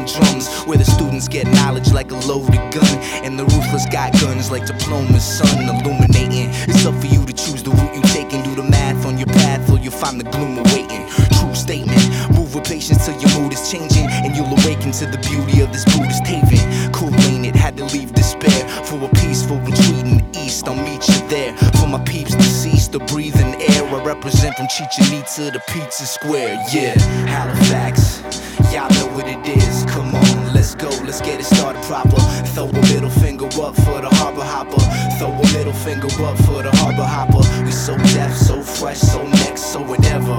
Drums. 0.05 0.49
Where 0.65 0.77
the 0.77 0.85
students 0.85 1.27
get 1.27 1.47
knowledge 1.47 1.91
like 1.91 2.11
a 2.11 2.19
loaded 2.27 2.61
gun. 2.73 2.97
And 3.23 3.37
the 3.37 3.45
ruthless 3.45 3.85
got 3.91 4.13
guns 4.19 4.51
like 4.51 4.65
diplomas, 4.65 5.23
sun 5.23 5.63
illuminating. 5.63 6.49
It's 6.69 6.85
up 6.85 6.95
for 6.95 7.07
you 7.07 7.25
to 7.25 7.33
choose 7.33 7.63
the 7.63 7.71
route 7.71 7.95
you 7.95 8.01
take 8.13 8.33
and 8.33 8.43
do 8.43 8.55
the 8.55 8.63
math 8.63 9.05
on 9.05 9.17
your 9.17 9.27
path, 9.27 9.69
or 9.69 9.77
you'll 9.79 9.91
find 9.91 10.19
the 10.19 10.29
gloom 10.29 10.57
awaiting. 10.57 11.07
True 11.39 11.55
statement. 11.55 12.01
Move 12.35 12.53
with 12.55 12.65
patience 12.65 13.05
till 13.05 13.19
your 13.19 13.31
mood 13.39 13.53
is 13.53 13.71
changing, 13.71 14.07
and 14.09 14.35
you'll 14.35 14.51
awaken 14.51 14.91
to 14.91 15.05
the 15.05 15.17
beauty 15.17 15.61
of 15.61 15.71
this 15.71 15.85
Buddhist 15.85 16.25
haven. 16.25 16.91
Cool 16.91 17.13
ain't 17.29 17.45
it? 17.45 17.55
Had 17.55 17.77
to 17.77 17.85
leave 17.85 18.13
despair 18.13 18.67
for 18.85 19.03
a 19.03 19.09
peaceful 19.21 19.59
retreat 19.59 20.05
in 20.05 20.17
the 20.17 20.39
east. 20.39 20.67
I'll 20.67 20.75
meet 20.75 21.07
you 21.07 21.27
there. 21.27 21.55
For 21.79 21.87
my 21.87 21.99
peeps 22.03 22.35
deceased, 22.35 22.91
the 22.91 22.99
breathing 22.99 23.55
air. 23.61 23.83
I 23.91 24.03
represent 24.03 24.55
from 24.55 24.67
Chichen 24.67 25.13
Itza 25.13 25.51
to 25.51 25.59
Pizza 25.67 26.05
Square. 26.05 26.63
Yeah, 26.71 26.97
Halifax. 27.27 28.50
Y'all 28.69 28.89
know 28.93 29.07
what 29.15 29.27
it 29.27 29.41
is. 29.47 29.83
Come 29.89 30.13
on, 30.13 30.53
let's 30.53 30.75
go. 30.75 30.89
Let's 31.03 31.21
get 31.21 31.39
it 31.39 31.45
started 31.45 31.81
proper. 31.83 32.19
Throw 32.53 32.69
a 32.69 32.81
middle 32.93 33.09
finger 33.09 33.45
up 33.45 33.75
for 33.75 33.99
the 34.01 34.09
harbor 34.11 34.43
hopper. 34.43 34.81
Throw 35.17 35.31
a 35.31 35.45
middle 35.57 35.73
finger 35.73 36.07
up 36.23 36.37
for 36.45 36.61
the 36.63 36.71
harbor 36.77 37.03
hopper. 37.03 37.43
We 37.65 37.71
so 37.71 37.97
deaf, 38.15 38.35
so 38.35 38.61
fresh, 38.61 38.99
so 38.99 39.25
next, 39.27 39.73
so 39.73 39.81
whatever. 39.81 40.37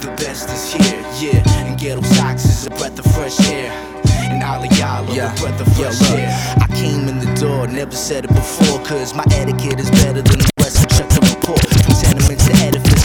The 0.00 0.12
best 0.16 0.48
is 0.50 0.72
here, 0.72 1.00
yeah. 1.20 1.66
And 1.66 1.78
Ghettosocks 1.78 2.44
is 2.44 2.66
a 2.66 2.70
breath 2.70 2.98
of 2.98 3.06
fresh 3.14 3.38
air. 3.50 3.70
And 4.28 4.42
all 4.42 4.62
of 4.62 4.78
y'all 4.78 5.06
are 5.06 5.32
a 5.32 5.40
breath 5.40 5.60
of 5.60 5.68
fresh 5.76 6.02
air. 6.10 6.28
I 6.60 6.66
came 6.74 7.08
in 7.08 7.18
the 7.18 7.32
door, 7.40 7.66
never 7.68 7.96
said 7.96 8.24
it 8.24 8.34
before, 8.34 8.78
cause 8.84 9.14
my 9.14 9.24
etiquette 9.30 9.78
is 9.78 9.90
better 9.90 10.22
than 10.22 10.38
the 10.38 10.50
rest. 10.58 10.82
So 10.82 10.86
check 10.96 11.08
the 11.08 11.20
report. 11.34 11.60
From 11.60 11.94
tenements 11.94 12.46
to 12.46 12.52
edifices 12.64 12.95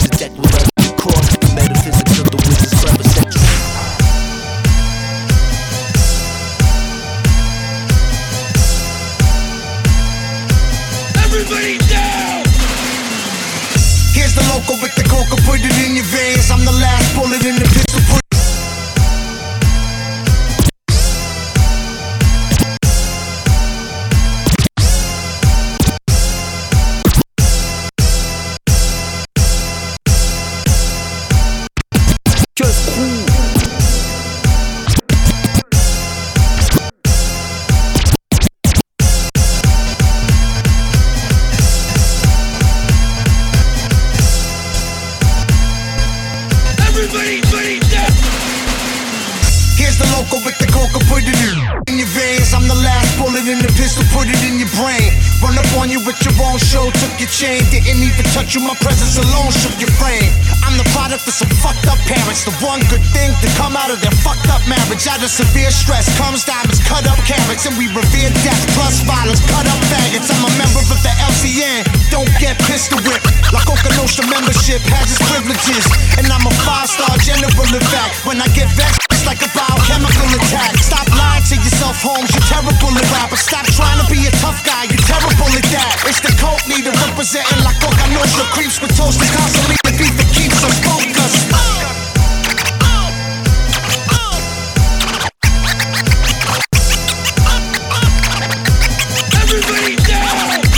took 56.98 57.14
your 57.20 57.30
chain. 57.30 57.62
Didn't 57.70 58.02
even 58.02 58.26
touch 58.34 58.54
you, 58.54 58.60
my 58.60 58.76
presence 58.82 59.16
alone 59.16 59.52
shook 59.52 59.76
your 59.78 59.92
frame. 59.96 60.32
I'm 60.66 60.76
the 60.76 60.88
product 60.90 61.28
of 61.28 61.34
some 61.34 61.50
fucked 61.62 61.86
up 61.88 61.98
parents. 62.08 62.44
The 62.44 62.54
one 62.64 62.80
good 62.90 63.04
thing 63.14 63.32
to 63.44 63.48
come 63.60 63.76
out 63.76 63.92
of 63.92 64.00
their 64.00 64.14
fucked 64.24 64.48
up 64.50 64.62
marriage. 64.66 65.04
Out 65.06 65.22
of 65.22 65.30
severe 65.30 65.70
stress 65.70 66.08
comes 66.18 66.44
diamonds, 66.44 66.80
cut 66.84 67.04
up 67.06 67.18
carats, 67.28 67.68
and 67.68 67.76
we 67.76 67.86
revere 67.92 68.30
death 68.42 68.62
plus 68.74 69.04
violence, 69.04 69.44
cut 69.48 69.66
up 69.68 69.80
faggots. 69.92 70.32
I'm 70.32 70.44
a 70.48 70.52
member 70.58 70.82
of 70.82 71.00
the 71.00 71.12
LCN, 71.28 71.84
don't 72.10 72.30
get 72.40 72.58
pistol 72.64 72.98
whipped. 73.04 73.28
Like 73.52 73.68
Coka 73.68 73.92
Nostra 74.00 74.24
membership 74.28 74.80
has 74.90 75.12
its 75.12 75.22
privileges, 75.28 75.84
and 76.16 76.26
I'm 76.32 76.44
a 76.48 76.54
five 76.64 76.88
star 76.88 77.14
general 77.20 77.52
in 77.70 77.84
fact. 77.92 78.24
When 78.26 78.40
I 78.40 78.48
get 78.56 78.68
vexed, 78.74 79.11
it's 79.22 79.30
like 79.30 79.42
a 79.46 79.50
biochemical 79.54 80.26
attack. 80.34 80.74
Stop 80.82 81.06
lying 81.14 81.46
to 81.46 81.54
yourself, 81.54 81.94
Holmes. 82.02 82.30
You're 82.34 82.42
terrible 82.50 82.90
at 82.98 83.06
rapper. 83.14 83.38
Stop 83.38 83.66
trying 83.78 84.02
to 84.02 84.06
be 84.10 84.26
a 84.26 84.32
tough 84.42 84.58
guy. 84.66 84.90
You're 84.90 85.06
terrible 85.06 85.46
at 85.46 85.66
that. 85.70 85.94
It's 86.10 86.18
the 86.18 86.34
coke 86.42 86.66
leader 86.66 86.90
representing 87.06 87.62
La 87.62 87.70
Coka 87.78 88.06
Nostra. 88.10 88.44
Creeps 88.50 88.82
with 88.82 88.90
toasters 88.98 89.30
constantly. 89.30 89.78
The 89.86 89.94
beat 89.94 90.14
that 90.18 90.30
keeps 90.34 90.58
us 90.66 90.74
focused. 90.82 91.54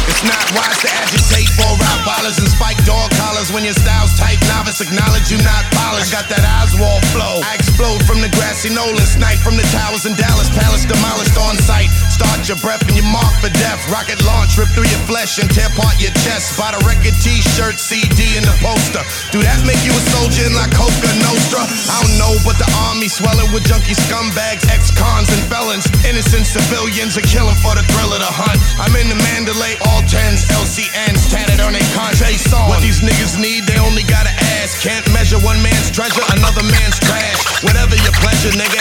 It's 0.04 0.24
not 0.28 0.44
wise 0.52 0.78
to 0.84 0.90
agitate 0.92 1.48
for 1.56 1.70
rap 1.80 2.00
ballers 2.04 2.36
and 2.36 2.48
spike 2.48 2.80
dog 2.84 3.08
when 3.52 3.64
your 3.64 3.74
style's 3.74 4.14
tight. 4.14 4.38
Novice 4.46 4.80
acknowledge 4.80 5.28
you 5.28 5.36
not 5.42 5.64
polished. 5.74 6.14
I 6.14 6.22
got 6.22 6.30
that 6.30 6.44
Oswald 6.62 7.02
flow. 7.10 7.42
I 7.42 7.58
explode 7.58 8.00
from 8.06 8.22
the 8.22 8.30
grassy 8.30 8.70
knoll 8.70 8.94
and 8.94 9.08
snipe 9.08 9.42
from 9.42 9.56
the 9.56 9.66
towers 9.74 10.06
in 10.06 10.14
Dallas. 10.14 10.48
Palace 10.54 10.86
demolished 10.86 11.36
on 11.36 11.58
sight. 11.58 11.90
Start 12.14 12.46
your 12.46 12.54
breath 12.62 12.86
and 12.86 12.94
you 12.94 13.02
mark 13.10 13.34
for 13.42 13.50
death. 13.50 13.82
Rocket 13.90 14.22
launch, 14.22 14.54
rip 14.54 14.70
through 14.70 14.86
your 14.86 15.02
flesh 15.10 15.42
and 15.42 15.50
tear 15.50 15.66
apart 15.66 15.98
your 15.98 16.14
chest. 16.22 16.54
Buy 16.54 16.70
the 16.70 16.78
record, 16.86 17.10
t-shirt, 17.18 17.82
CD, 17.82 18.38
and 18.38 18.46
the 18.46 18.54
poster. 18.62 19.02
Do 19.34 19.42
that 19.42 19.58
make 19.66 19.82
you 19.82 19.90
a 19.90 20.02
soldier 20.14 20.46
in 20.46 20.54
La 20.54 20.70
Coka 20.70 21.10
Nostra? 21.26 21.66
I 21.66 22.06
don't 22.06 22.14
know, 22.14 22.38
but 22.46 22.54
the 22.62 22.70
army 22.86 23.10
swelling 23.10 23.50
with 23.50 23.66
junkie 23.66 23.98
scumbags, 23.98 24.62
ex-cons 24.70 25.26
and 25.26 25.42
felons. 25.50 25.90
Innocent 26.06 26.46
civilians 26.46 27.18
are 27.18 27.26
killing 27.26 27.58
for 27.58 27.74
the 27.74 27.82
thrill 27.90 28.14
of 28.14 28.22
the 28.22 28.30
hunt. 28.30 28.62
I'm 28.78 28.94
in 28.94 29.10
the 29.10 29.18
Mandalay, 29.18 29.74
all 29.90 30.06
tens, 30.06 30.46
LCNs, 30.54 31.34
tatted 31.34 31.58
on 31.58 31.74
their 31.74 31.88
Conte 31.98 32.30
song. 32.38 32.70
What 32.70 32.78
these 32.78 33.02
niggas 33.02 33.42
need, 33.42 33.66
they 33.66 33.82
only 33.82 34.06
gotta 34.06 34.30
ask. 34.62 34.78
Can't 34.86 35.02
measure 35.10 35.42
one 35.42 35.58
man's 35.66 35.90
treasure, 35.90 36.22
another 36.30 36.62
man's 36.62 36.94
trash. 37.02 37.42
Whatever 37.66 37.98
your 38.06 38.14
pleasure, 38.22 38.54
nigga, 38.54 38.78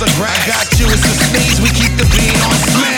hash, 0.00 0.20
ass. 0.20 0.20
I 0.20 0.46
got 0.46 0.78
you, 0.78 0.86
it's 0.86 1.04
a 1.04 1.14
sneeze, 1.24 1.60
we 1.60 1.70
keep 1.70 1.96
the 1.98 2.06
bean 2.14 2.40
on 2.42 2.54
smash. 2.54 2.97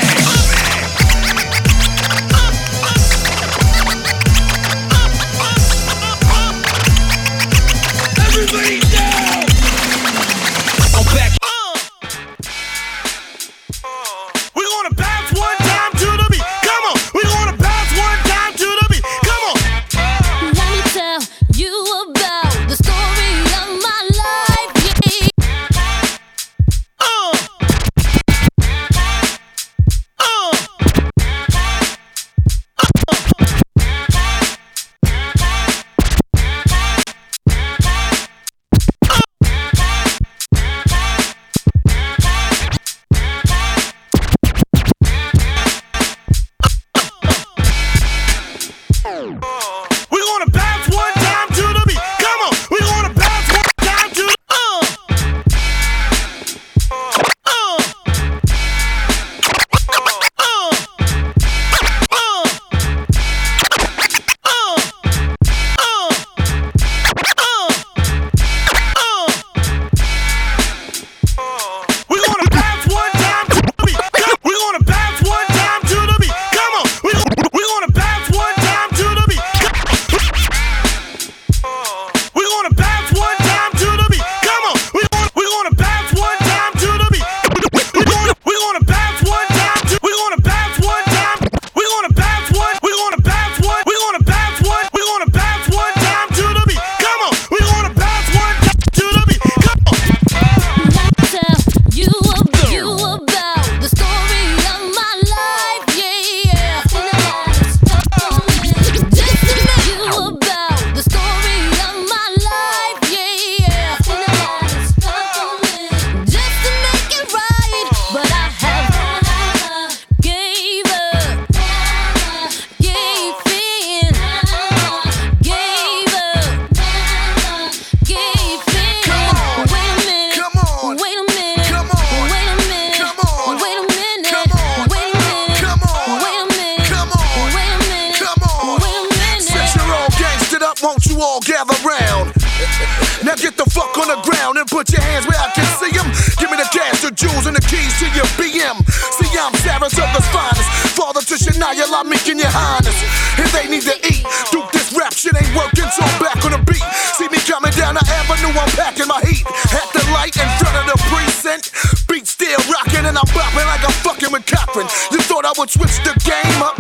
All 141.20 141.40
gather 141.40 141.76
round? 141.84 142.32
Now 143.20 143.36
get 143.36 143.52
the 143.52 143.68
fuck 143.68 143.92
on 144.00 144.08
the 144.08 144.16
ground 144.24 144.56
and 144.56 144.64
put 144.64 144.88
your 144.88 145.04
hands 145.04 145.28
where 145.28 145.36
I 145.36 145.52
can 145.52 145.68
see 145.76 145.92
them. 145.92 146.08
Give 146.40 146.48
me 146.48 146.56
the 146.56 146.64
cash, 146.72 147.04
the 147.04 147.12
jewels, 147.12 147.44
and 147.44 147.52
the 147.52 147.60
keys 147.60 147.92
to 148.00 148.08
your 148.16 148.24
BM. 148.40 148.80
See, 149.12 149.28
I'm 149.36 149.52
Sarah's 149.60 149.92
of 150.00 150.08
the 150.16 150.24
finest. 150.32 150.64
Father 150.96 151.20
to 151.20 151.36
Shania, 151.36 151.84
I'm 151.84 152.08
making 152.08 152.40
your 152.40 152.48
highness. 152.48 152.96
If 153.36 153.52
they 153.52 153.68
need 153.68 153.84
to 153.84 153.96
eat, 154.08 154.24
Duke, 154.48 154.72
this 154.72 154.88
rap 154.96 155.12
shit 155.12 155.36
ain't 155.36 155.52
working, 155.52 155.84
so 155.92 156.00
I'm 156.00 156.16
back 156.16 156.40
on 156.48 156.56
the 156.56 156.62
beat. 156.64 156.80
See 157.20 157.28
me 157.28 157.36
coming 157.44 157.76
down 157.76 158.00
the 158.00 158.04
avenue, 158.08 158.56
I'm 158.56 158.72
packing 158.72 159.04
my 159.04 159.20
heat. 159.20 159.44
At 159.76 159.88
the 159.92 160.00
light 160.16 160.32
in 160.40 160.48
front 160.56 160.80
of 160.80 160.88
the 160.88 160.96
precinct. 161.12 161.76
Beat 162.08 162.24
still 162.24 162.60
rocking, 162.72 163.04
and 163.04 163.20
I'm 163.20 163.28
bopping 163.36 163.68
like 163.68 163.84
I'm 163.84 163.96
fucking 164.00 164.32
with 164.32 164.48
Cochran. 164.48 164.88
You 165.12 165.20
thought 165.28 165.44
I 165.44 165.52
would 165.60 165.68
switch 165.68 166.00
the 166.08 166.16
game 166.24 166.64
up? 166.64 166.79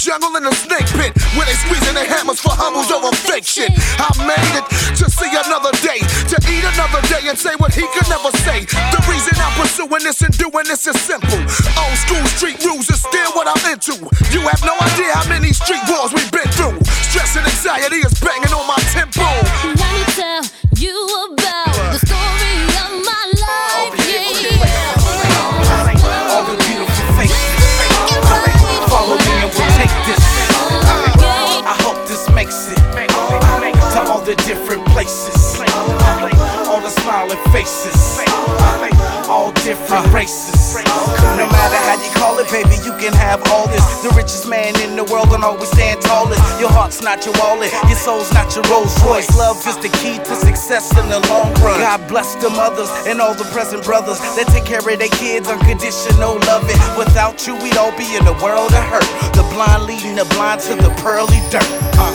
Jungle 0.00 0.32
in 0.36 0.44
the 0.44 0.54
snake 0.56 0.88
pit. 0.96 1.12
Where 1.36 1.44
they 1.44 1.56
squeezing 1.60 1.94
their 1.94 2.08
hammers 2.08 2.40
for 2.40 2.56
humbles 2.56 2.88
over 2.90 3.12
shit. 3.44 3.74
I 4.00 4.08
made 4.24 4.54
it 4.56 4.66
to 4.96 5.06
see 5.10 5.28
another 5.28 5.74
day, 5.84 6.00
to 6.00 6.36
eat 6.48 6.64
another 6.64 7.02
day 7.10 7.28
and 7.28 7.36
say 7.36 7.52
what 7.58 7.74
he 7.74 7.84
could 7.92 8.08
never 8.08 8.32
say. 8.46 8.64
The 8.94 9.00
reason 9.10 9.36
I'm 9.36 9.54
pursuing 9.58 10.02
this 10.06 10.22
and 10.22 10.32
doing 10.38 10.66
this 10.70 10.86
is 10.88 10.96
simple. 11.02 11.40
Old 11.76 11.96
school 12.00 12.24
street 12.38 12.62
rules 12.64 12.88
is 12.88 13.02
still 13.02 13.30
what 13.36 13.50
I'm 13.50 13.60
into. 13.68 13.98
You 14.32 14.40
have 14.48 14.62
no 14.64 14.74
idea 14.80 15.12
how 15.12 15.28
many 15.28 15.52
street 15.52 15.84
wars 15.90 16.14
we've 16.16 16.32
been 16.32 16.48
through. 16.56 16.78
Stress 17.10 17.36
and 17.36 17.44
anxiety 17.44 18.00
is 18.00 18.14
banging 18.24 18.54
on 18.54 18.64
my 18.66 18.79
different 39.90 40.14
races. 40.14 40.76
No 41.34 41.50
matter 41.50 41.78
how 41.82 41.98
you 41.98 42.10
call 42.14 42.38
it, 42.38 42.46
baby, 42.50 42.78
you 42.86 42.94
can 43.02 43.12
have 43.12 43.42
all 43.50 43.66
this. 43.66 43.82
The 44.06 44.10
richest 44.14 44.46
man 44.46 44.78
in 44.80 44.94
the 44.94 45.02
world 45.04 45.30
don't 45.30 45.42
always 45.42 45.68
stand 45.70 46.00
tallest. 46.00 46.38
Your 46.60 46.70
heart's 46.70 47.02
not 47.02 47.24
your 47.26 47.34
wallet, 47.42 47.72
your 47.90 47.98
soul's 47.98 48.32
not 48.32 48.54
your 48.54 48.62
Rolls 48.70 48.94
Royce. 49.02 49.26
Love 49.36 49.58
is 49.66 49.76
the 49.78 49.90
key 49.98 50.18
to 50.18 50.34
success 50.36 50.96
in 50.96 51.08
the 51.08 51.18
long 51.26 51.50
run. 51.58 51.80
God 51.80 52.06
bless 52.06 52.36
the 52.36 52.50
mothers 52.50 52.90
and 53.06 53.20
all 53.20 53.34
the 53.34 53.48
present 53.50 53.82
brothers 53.82 54.20
that 54.38 54.46
take 54.54 54.64
care 54.64 54.78
of 54.78 54.86
their 54.86 55.14
kids 55.18 55.48
unconditional 55.48 56.38
loving. 56.46 56.78
Without 56.96 57.46
you, 57.46 57.56
we'd 57.58 57.76
all 57.76 57.94
be 57.98 58.06
in 58.14 58.22
a 58.30 58.36
world 58.38 58.70
of 58.70 58.84
hurt. 58.86 59.10
The 59.34 59.42
blind 59.50 59.90
leading 59.90 60.14
the 60.14 60.26
blind 60.38 60.60
to 60.70 60.76
the 60.76 60.90
pearly 61.02 61.42
dirt. 61.50 61.66
Uh, 61.98 62.14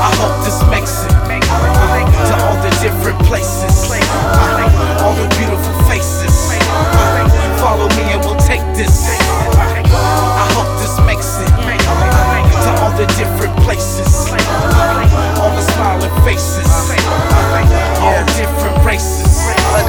I 0.00 0.10
hope 0.16 0.34
this 0.48 0.58
makes 0.72 1.04
it 1.04 1.12
uh, 1.12 2.02
to 2.08 2.34
all 2.42 2.56
the 2.64 2.72
different 2.80 3.20
places, 3.28 3.92
uh, 3.92 5.04
all 5.04 5.14
the 5.14 5.28
beautiful 5.36 5.61
follow 7.72 7.88
me 7.96 8.04
and 8.12 8.20
we'll 8.20 8.36
take 8.44 8.60
this. 8.76 9.08
I 9.08 10.46
hope 10.52 10.68
this 10.76 10.92
makes 11.08 11.40
it 11.40 11.48
to 11.48 12.70
all 12.84 12.92
the 13.00 13.08
different 13.16 13.56
places, 13.64 14.28
all 15.40 15.52
the 15.56 15.64
smiling 15.72 16.12
faces, 16.20 16.68
all 18.04 18.20
different 18.36 18.76
races. 18.84 19.32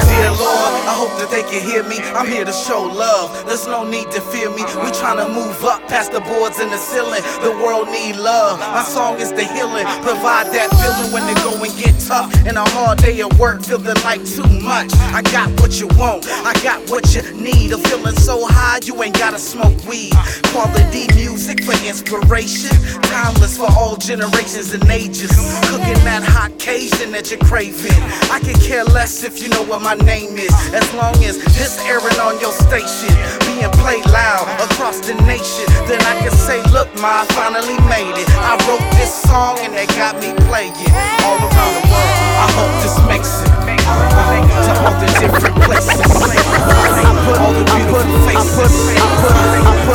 Dear 0.08 0.32
Lord, 0.32 0.72
I 0.88 0.94
hope 0.96 1.12
that 1.20 1.28
they 1.28 1.44
can 1.44 1.60
hear 1.60 1.82
me. 1.84 2.00
I'm 2.16 2.26
here 2.26 2.46
to 2.46 2.52
show 2.52 2.80
love. 2.80 3.28
There's 3.44 3.66
no 3.66 3.84
need 3.84 4.10
to 4.12 4.20
fear 4.32 4.48
me. 4.48 4.64
We 4.80 4.88
tryna 4.96 5.28
move 5.28 5.53
up 5.64 5.80
past 5.88 6.12
the 6.12 6.20
boards 6.20 6.58
and 6.60 6.70
the 6.70 6.76
ceiling. 6.76 7.22
The 7.42 7.50
world 7.64 7.88
need 7.88 8.16
love. 8.16 8.58
My 8.60 8.82
song 8.82 9.20
is 9.20 9.32
the 9.32 9.44
healing. 9.44 9.86
Provide 10.02 10.52
that 10.52 10.70
feeling 10.80 11.12
when 11.12 11.24
the 11.26 11.34
going 11.40 11.72
get 11.76 11.98
tough. 12.00 12.32
And 12.46 12.56
a 12.56 12.64
hard 12.76 12.98
day 12.98 13.20
of 13.20 13.38
work 13.38 13.62
feeling 13.62 13.96
like 14.04 14.24
too 14.24 14.46
much. 14.60 14.92
I 15.12 15.22
got 15.32 15.48
what 15.60 15.80
you 15.80 15.88
want. 15.98 16.26
I 16.28 16.52
got 16.62 16.88
what 16.90 17.14
you 17.14 17.22
need. 17.40 17.72
I'm 17.72 17.80
feeling 17.80 18.16
so 18.16 18.44
high, 18.46 18.80
you 18.84 19.02
ain't 19.02 19.18
gotta 19.18 19.38
smoke 19.38 19.76
weed. 19.88 20.12
Quality 20.52 21.08
music 21.14 21.64
for 21.64 21.74
inspiration. 21.86 22.76
Timeless 23.02 23.56
for 23.56 23.70
all 23.72 23.96
generations 23.96 24.72
and 24.74 24.88
ages. 24.90 25.32
Cooking 25.70 26.00
that 26.04 26.22
hot 26.22 26.52
Cajun 26.58 27.12
that 27.12 27.30
you're 27.30 27.40
craving. 27.40 28.00
I 28.30 28.40
can 28.40 28.54
care 28.60 28.84
less 28.84 29.24
if 29.24 29.42
you 29.42 29.48
know 29.48 29.62
what 29.64 29.82
my 29.82 29.94
name 29.94 30.36
is. 30.36 30.52
As 30.72 30.86
long 30.94 31.14
as 31.24 31.38
this 31.56 31.78
airing 31.84 32.18
on 32.20 32.40
your 32.40 32.52
station, 32.52 33.12
being 33.46 33.70
played 33.80 34.06
loud 34.06 34.46
across 34.60 35.00
the 35.00 35.14
nation, 35.26 35.53
then 35.86 36.00
I 36.02 36.18
can 36.18 36.32
say, 36.32 36.62
look, 36.74 36.88
ma, 36.98 37.22
I 37.22 37.24
finally 37.30 37.78
made 37.86 38.18
it. 38.18 38.28
I 38.42 38.58
wrote 38.66 38.82
this 38.98 39.12
song 39.22 39.58
and 39.60 39.72
they 39.74 39.86
got 39.94 40.18
me 40.18 40.34
playing 40.50 40.74
all 41.22 41.38
around 41.38 41.72
the 41.78 41.84
world. 41.86 42.14
I 42.42 42.48
hope 42.58 42.74
this 42.82 42.96
makes 43.06 43.30
it 43.42 43.54
to 43.78 44.72
all 44.82 44.94
the 44.98 45.06
different 45.22 45.56
places. 45.62 46.00
I 46.00 47.12
put 47.26 47.38
all 47.38 47.52
the 47.54 47.64
beautiful 47.70 48.18
faces. 48.26 48.98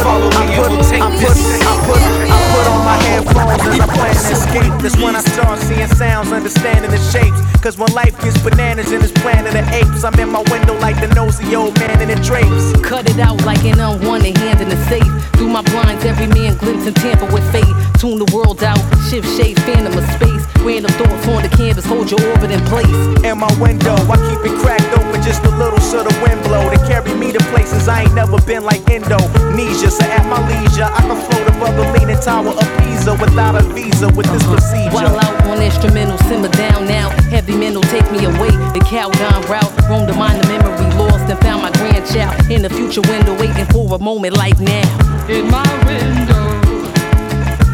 Follow 0.04 0.30
me 0.39 0.56
and 0.56 0.63
we'll 0.69 0.84
take 0.88 1.04
this. 1.19 1.39
I 1.62 1.76
put, 1.86 2.00
I 2.00 2.43
put 2.43 2.48
on 2.67 2.84
my 2.86 2.98
headphones 3.08 3.63
and 3.67 3.82
I 3.82 3.88
plan 3.88 4.15
to 4.15 4.32
escape. 4.32 4.74
That's 4.82 4.98
when 4.98 5.15
I 5.15 5.22
start 5.22 5.60
seeing 5.60 5.88
sounds, 5.88 6.32
understanding 6.32 6.91
the 6.91 7.02
shapes. 7.12 7.39
Cause 7.62 7.78
when 7.78 7.91
life 7.93 8.15
gets 8.22 8.41
bananas 8.41 8.91
in 8.91 9.02
this 9.02 9.12
planet 9.12 9.54
of 9.56 9.67
apes, 9.69 10.04
I'm 10.04 10.17
in 10.19 10.30
my 10.30 10.43
window 10.52 10.78
like 10.80 11.00
the 11.00 11.08
nosy 11.13 11.56
old 11.56 11.78
man 11.80 12.02
in 12.02 12.08
the 12.10 12.19
drapes. 12.24 12.74
Cut 12.82 13.10
it 13.10 13.19
out 13.19 13.43
like 13.45 13.63
an 13.65 13.80
unwanted 13.80 14.38
hand 14.38 14.62
in 14.62 14.69
the 14.69 14.80
safe. 14.88 15.08
Through 15.36 15.50
my 15.50 15.62
blinds, 15.62 16.04
every 16.06 16.28
man 16.28 16.58
glimpse 16.58 16.88
and 16.88 16.95
tamper 16.95 17.28
with 17.32 17.45
fate. 17.52 17.76
Tune 18.00 18.17
the 18.19 18.30
world 18.36 18.63
out, 18.63 18.80
shift 19.10 19.28
shape, 19.36 19.60
phantom 19.60 19.98
of 19.98 20.06
space. 20.15 20.43
Random 20.63 20.91
thoughts 21.00 21.28
on 21.28 21.43
the 21.43 21.50
canvas, 21.50 21.86
hold 21.86 22.12
your 22.12 22.22
orbit 22.32 22.52
in 22.52 22.63
place. 22.65 23.00
In 23.24 23.38
my 23.38 23.52
window, 23.60 23.95
I 24.08 24.15
keep 24.28 24.41
it 24.48 24.56
cracked 24.60 24.91
open 24.95 25.22
just 25.22 25.43
a 25.43 25.52
little 25.56 25.80
so 25.80 26.04
the 26.04 26.13
wind 26.24 26.41
blow. 26.43 26.69
To 26.69 26.78
carry 26.88 27.13
me 27.15 27.32
to 27.32 27.39
places 27.52 27.88
I 27.88 28.04
ain't 28.04 28.13
never 28.13 28.39
been 28.41 28.63
like 28.63 28.88
Indonesia. 28.89 29.91
So 29.91 30.04
at 30.04 30.26
my 30.28 30.39
leisure, 30.48 30.88
I 30.88 31.02
can 31.04 31.19
float 31.28 31.48
above 31.48 31.76
the 31.76 31.86
leaning 31.93 32.19
tower 32.19 32.48
of 32.57 32.67
Pisa 32.79 33.13
without 33.13 33.55
a 33.55 33.63
visa 33.73 34.07
with 34.15 34.27
this 34.31 34.43
procedure. 34.43 34.91
While 34.95 35.19
out 35.19 35.43
on 35.45 35.62
instrumental, 35.62 36.17
simmer 36.29 36.49
down 36.49 36.88
now. 36.88 37.09
Heavy 37.29 37.55
mental, 37.55 37.81
take 37.83 38.09
me 38.12 38.25
away. 38.25 38.51
The 38.73 38.81
Calgon 38.89 39.47
route, 39.49 39.73
roam 39.89 40.07
to 40.07 40.13
mind 40.13 40.41
the 40.43 40.47
memory 40.47 40.79
lost 40.99 41.29
and 41.29 41.39
found 41.39 41.62
my 41.62 41.71
grandchild 41.71 42.51
in 42.51 42.62
the 42.62 42.69
future 42.69 43.01
window, 43.01 43.33
waiting 43.39 43.65
for 43.67 43.93
a 43.95 43.99
moment 43.99 44.35
like 44.35 44.59
now. 44.59 44.89
In 45.27 45.49
my 45.49 45.69
window, 45.85 46.43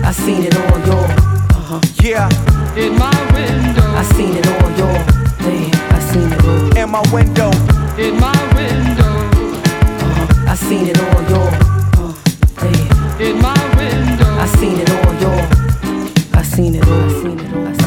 I 0.03 0.11
seen 0.11 0.43
it 0.43 0.55
all, 0.55 0.79
y'all. 0.88 1.09
Uh-huh. 1.59 1.79
Yeah. 2.01 2.29
In 2.75 2.97
my 2.97 3.15
window, 3.33 3.88
I 3.99 4.03
seen 4.15 4.35
it 4.35 4.47
all, 4.47 4.69
y'all. 4.79 5.01
Yeah, 5.45 5.95
I 5.95 5.99
seen 6.11 6.31
it 6.31 6.45
all. 6.45 6.77
In 6.77 6.89
my 6.89 7.03
window. 7.11 7.51
In 7.97 8.19
my 8.19 8.38
window, 8.53 9.13
uh-huh. 10.05 10.51
I 10.51 10.55
seen 10.55 10.88
it 10.88 10.99
all, 10.99 11.21
y'all. 11.31 11.53
Uh, 11.97 12.13
yeah. 12.61 13.27
In 13.27 13.41
my 13.41 13.64
seen 16.55 16.73
it 16.73 16.87
all. 16.87 16.93
I 16.93 17.09
seen 17.09 17.37
it 17.37 17.53
all. 17.53 17.67
I 17.67 17.73
seen 17.73 17.73
it 17.73 17.81
all. 17.81 17.85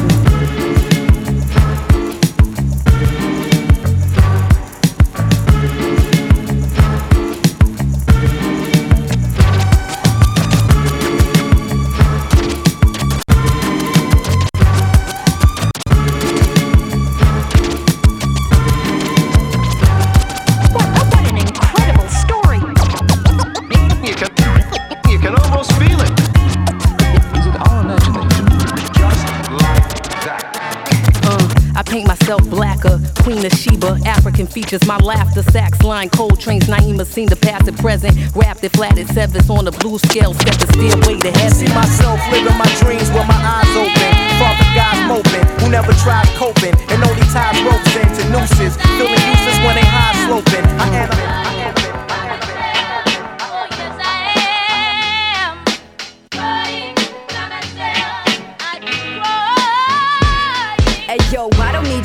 Features, 34.69 34.87
my 34.87 34.97
laughter, 34.97 35.41
sax 35.41 35.81
line, 35.81 36.11
Coltrane's, 36.11 36.67
Naima 36.67 37.03
seen 37.03 37.27
the 37.27 37.35
past 37.35 37.67
and 37.67 37.75
present, 37.79 38.15
wrapped 38.35 38.63
it 38.63 38.71
flat 38.73 38.99
at 38.99 39.07
sevens 39.07 39.49
on 39.49 39.65
the 39.65 39.71
blue 39.71 39.97
scale, 39.97 40.31
step 40.35 40.57
the 40.61 40.67
stairway 40.73 41.19
to 41.19 41.31
heaven. 41.31 41.57
See 41.57 41.73
myself 41.73 42.19
living 42.29 42.55
my 42.55 42.69
dreams 42.77 43.09
with 43.09 43.25
my 43.25 43.33
eyes 43.33 43.73
open. 43.73 44.13
Father 44.37 44.69
God's 44.77 45.01
moping, 45.09 45.45
who 45.57 45.71
never 45.71 45.91
tried 45.93 46.27
coping, 46.37 46.77
and 46.93 47.01
only 47.01 47.25
ties 47.33 47.57
ropes 47.65 47.95
into 47.97 48.29
nooses. 48.29 48.77
Feeling 49.01 49.17
useless 49.25 49.57
when 49.65 49.73
they 49.73 49.87
high 49.89 50.13
sloping. 50.27 50.65
I 50.77 50.87
am. 51.01 51.58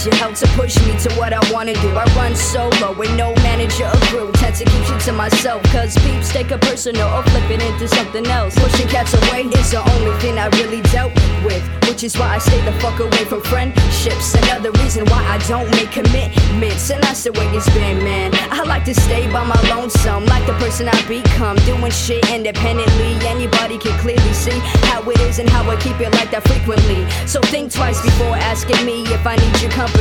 Your 0.05 0.15
help 0.17 0.35
to 0.35 0.47
push 0.49 0.77
me 0.87 0.99
to 0.99 1.13
what 1.15 1.33
I 1.33 1.41
wanna 1.53 1.73
do. 1.75 1.89
I 1.97 2.05
run 2.17 2.35
solo 2.37 2.93
with 2.93 3.15
no 3.17 3.35
manager 3.37 3.87
or 3.87 4.01
crew. 4.09 4.31
Tend 4.33 4.55
to 4.57 4.65
keep 4.65 4.85
shit 4.85 5.01
to 5.03 5.13
myself, 5.13 5.63
cause 5.65 5.97
peeps 6.05 6.33
take 6.33 6.51
a 6.51 6.59
personal 6.59 7.09
or 7.15 7.23
flip 7.23 7.51
it 7.51 7.63
into 7.63 7.89
something 7.89 8.27
else. 8.27 8.55
Pushing 8.59 8.89
cats 8.89 9.15
away 9.15 9.45
is 9.45 9.71
the 9.71 9.81
only 9.93 10.13
thing 10.21 10.39
I 10.39 10.49
really 10.61 10.83
dealt 10.93 11.15
with. 11.45 11.63
Which 11.89 12.03
is 12.03 12.19
why 12.19 12.37
I 12.37 12.39
stay 12.39 12.61
the 12.65 12.73
fuck 12.81 12.99
away 13.01 13.25
from 13.25 13.41
friendships. 13.43 14.35
Another 14.35 14.73
reason 14.83 15.05
why 15.07 15.23
I 15.25 15.39
don't 15.49 15.71
make 15.73 15.93
commitments. 15.93 16.91
And 16.91 17.03
that's 17.03 17.25
the 17.25 17.33
way 17.33 17.47
it's 17.57 17.71
been, 17.71 18.03
man. 18.03 18.33
I 18.51 18.63
like 18.65 18.85
to 18.87 18.95
stay 18.95 19.31
by 19.31 19.45
my 19.45 19.61
lonesome, 19.71 20.27
like 20.27 20.45
the 20.47 20.55
person 20.55 20.89
I 20.89 21.01
become. 21.07 21.57
Doing 21.65 21.93
shit 21.93 22.29
independently. 22.31 23.15
Anybody 23.27 23.79
can 23.79 23.97
clearly 24.01 24.33
see 24.33 24.59
how 24.91 25.09
it 25.09 25.21
is 25.21 25.39
and 25.39 25.49
how 25.49 25.71
I 25.71 25.77
keep 25.77 26.01
it 26.01 26.13
like 26.13 26.31
that 26.33 26.47
frequently. 26.49 27.09
So 27.27 27.41
think 27.43 27.73
twice 27.73 28.03
before 28.03 28.37
asking 28.37 28.85
me 28.85 29.05
if 29.05 29.27
I 29.27 29.37
need 29.37 29.63
your 29.63 29.71
company. 29.71 29.94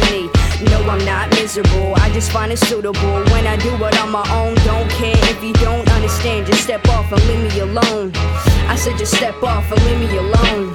No, 0.70 0.82
I'm 0.90 1.04
not 1.06 1.30
miserable. 1.32 1.94
I 1.98 2.10
just 2.12 2.32
find 2.32 2.52
it 2.52 2.58
suitable 2.58 3.24
when 3.32 3.46
I 3.48 3.58
do 3.58 3.74
it 3.76 4.00
on 4.00 4.12
my 4.12 4.26
own. 4.32 4.56
Don't 4.64 4.90
care 4.90 5.18
if 5.32 5.44
you 5.44 5.54
don't 5.54 5.88
understand. 5.92 6.48
Just 6.48 6.64
step 6.64 6.88
off 6.90 7.12
and 7.12 7.22
leave 7.28 7.54
me 7.54 7.60
alone. 7.60 8.12
I 8.68 8.76
said 8.76 8.98
just 8.98 9.16
step 9.16 9.42
off 9.44 9.72
and 9.72 9.84
leave 9.86 10.00
me 10.00 10.18
alone. 10.18 10.73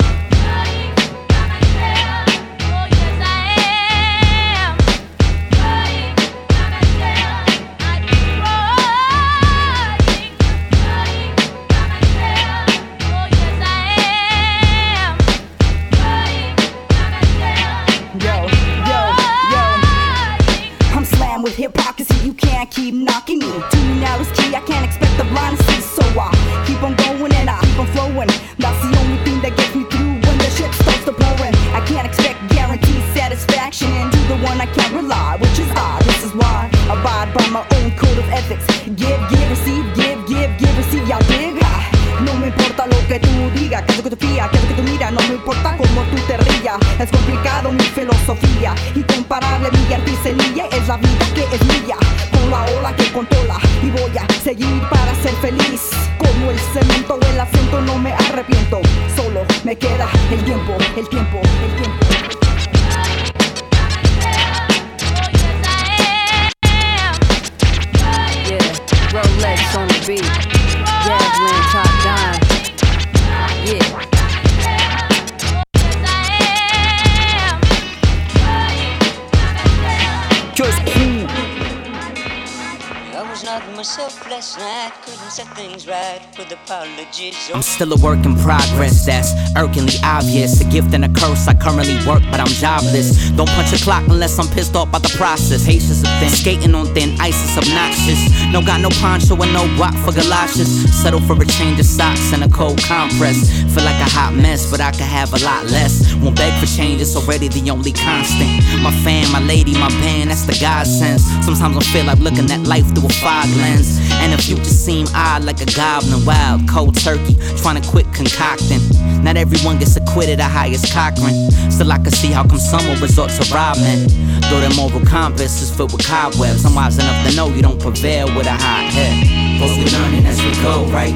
I'm 87.53 87.63
still 87.63 87.93
a 87.93 87.97
work 87.97 88.25
in 88.25 88.37
progress, 88.37 89.05
that's 89.05 89.33
irkingly 89.57 89.95
obvious. 90.05 90.61
A 90.61 90.65
gift 90.65 90.95
and 90.95 91.05
a 91.05 91.08
I 91.23 91.55
currently 91.55 91.99
work, 92.07 92.23
but 92.31 92.39
I'm 92.39 92.47
jobless. 92.47 93.31
Don't 93.31 93.49
punch 93.51 93.73
a 93.73 93.83
clock 93.83 94.05
unless 94.09 94.39
I'm 94.39 94.47
pissed 94.55 94.77
off 94.77 94.93
by 94.93 94.99
the 94.99 95.13
process. 95.17 95.65
Haitians 95.65 96.05
are 96.05 96.21
thin, 96.21 96.31
skating 96.31 96.75
on 96.75 96.87
thin 96.95 97.21
ice 97.21 97.35
is 97.43 97.59
obnoxious. 97.59 98.21
No 98.53 98.63
got 98.63 98.81
no 98.81 98.89
poncho 99.01 99.35
and 99.35 99.53
no 99.53 99.67
guac 99.75 99.95
for 100.05 100.13
galoshes. 100.13 100.69
Settle 100.95 101.21
for 101.21 101.35
a 101.35 101.47
change 101.47 101.81
of 101.81 101.87
socks 101.87 102.33
and 102.33 102.45
a 102.45 102.49
cold 102.49 102.79
compress. 102.83 103.51
Feel 103.75 103.85
like 103.85 103.99
a 103.99 104.09
hot 104.09 104.35
mess, 104.35 104.71
but 104.71 104.81
I 104.81 104.93
could 104.93 105.11
have 105.11 105.35
a 105.35 105.45
lot 105.45 105.67
less. 105.67 106.15
Won't 106.23 106.37
beg 106.37 106.55
for 106.61 106.67
change, 106.67 107.01
it's 107.01 107.17
already 107.17 107.49
the 107.49 107.69
only 107.71 107.93
constant. 107.93 108.63
My 108.83 108.95
fan, 109.03 109.31
my 109.33 109.41
lady, 109.41 109.73
my 109.73 109.89
band, 110.01 110.31
that's 110.31 110.47
the 110.47 110.57
God 110.61 110.87
sense. 110.87 111.25
Sometimes 111.45 111.77
I 111.77 111.83
feel 111.91 112.05
like 112.05 112.21
looking 112.21 112.51
at 112.51 112.63
life 112.63 112.87
through 112.95 113.07
a 113.07 113.13
fog 113.19 113.49
lens. 113.59 113.99
And 114.23 114.33
the 114.33 114.39
future 114.39 114.65
seem 114.65 115.07
odd 115.15 115.45
like 115.45 115.61
a 115.61 115.67
goblin, 115.75 116.25
wild, 116.25 116.69
cold 116.69 116.97
turkey, 116.97 117.35
trying 117.59 117.81
to 117.81 117.89
quit 117.89 118.07
concocting. 118.15 118.81
Not 119.23 119.37
everyone 119.37 119.79
gets 119.79 119.97
acquitted, 119.97 120.39
the 120.39 120.45
highest 120.45 120.93
Still, 121.17 121.93
I 121.93 121.99
can 121.99 122.11
see 122.11 122.29
how 122.29 122.43
come 122.43 122.59
some 122.59 122.87
will 122.87 123.01
resort 123.01 123.31
to 123.31 123.55
robbing. 123.55 124.09
Though 124.51 124.61
their 124.61 124.75
moral 124.75 125.01
is 125.41 125.71
filled 125.71 125.93
with 125.93 126.07
cobwebs, 126.07 126.65
I'm 126.65 126.75
wise 126.75 126.99
enough 126.99 127.29
to 127.29 127.37
know 127.37 127.49
you 127.49 127.63
don't 127.63 127.81
prevail 127.81 128.27
with 128.37 128.47
a 128.47 128.53
hot 128.53 128.93
head. 128.93 129.59
But 129.59 129.71
we're 129.77 129.91
learning 129.99 130.27
as 130.27 130.41
we 130.43 130.51
go, 130.63 130.85
right? 130.93 131.15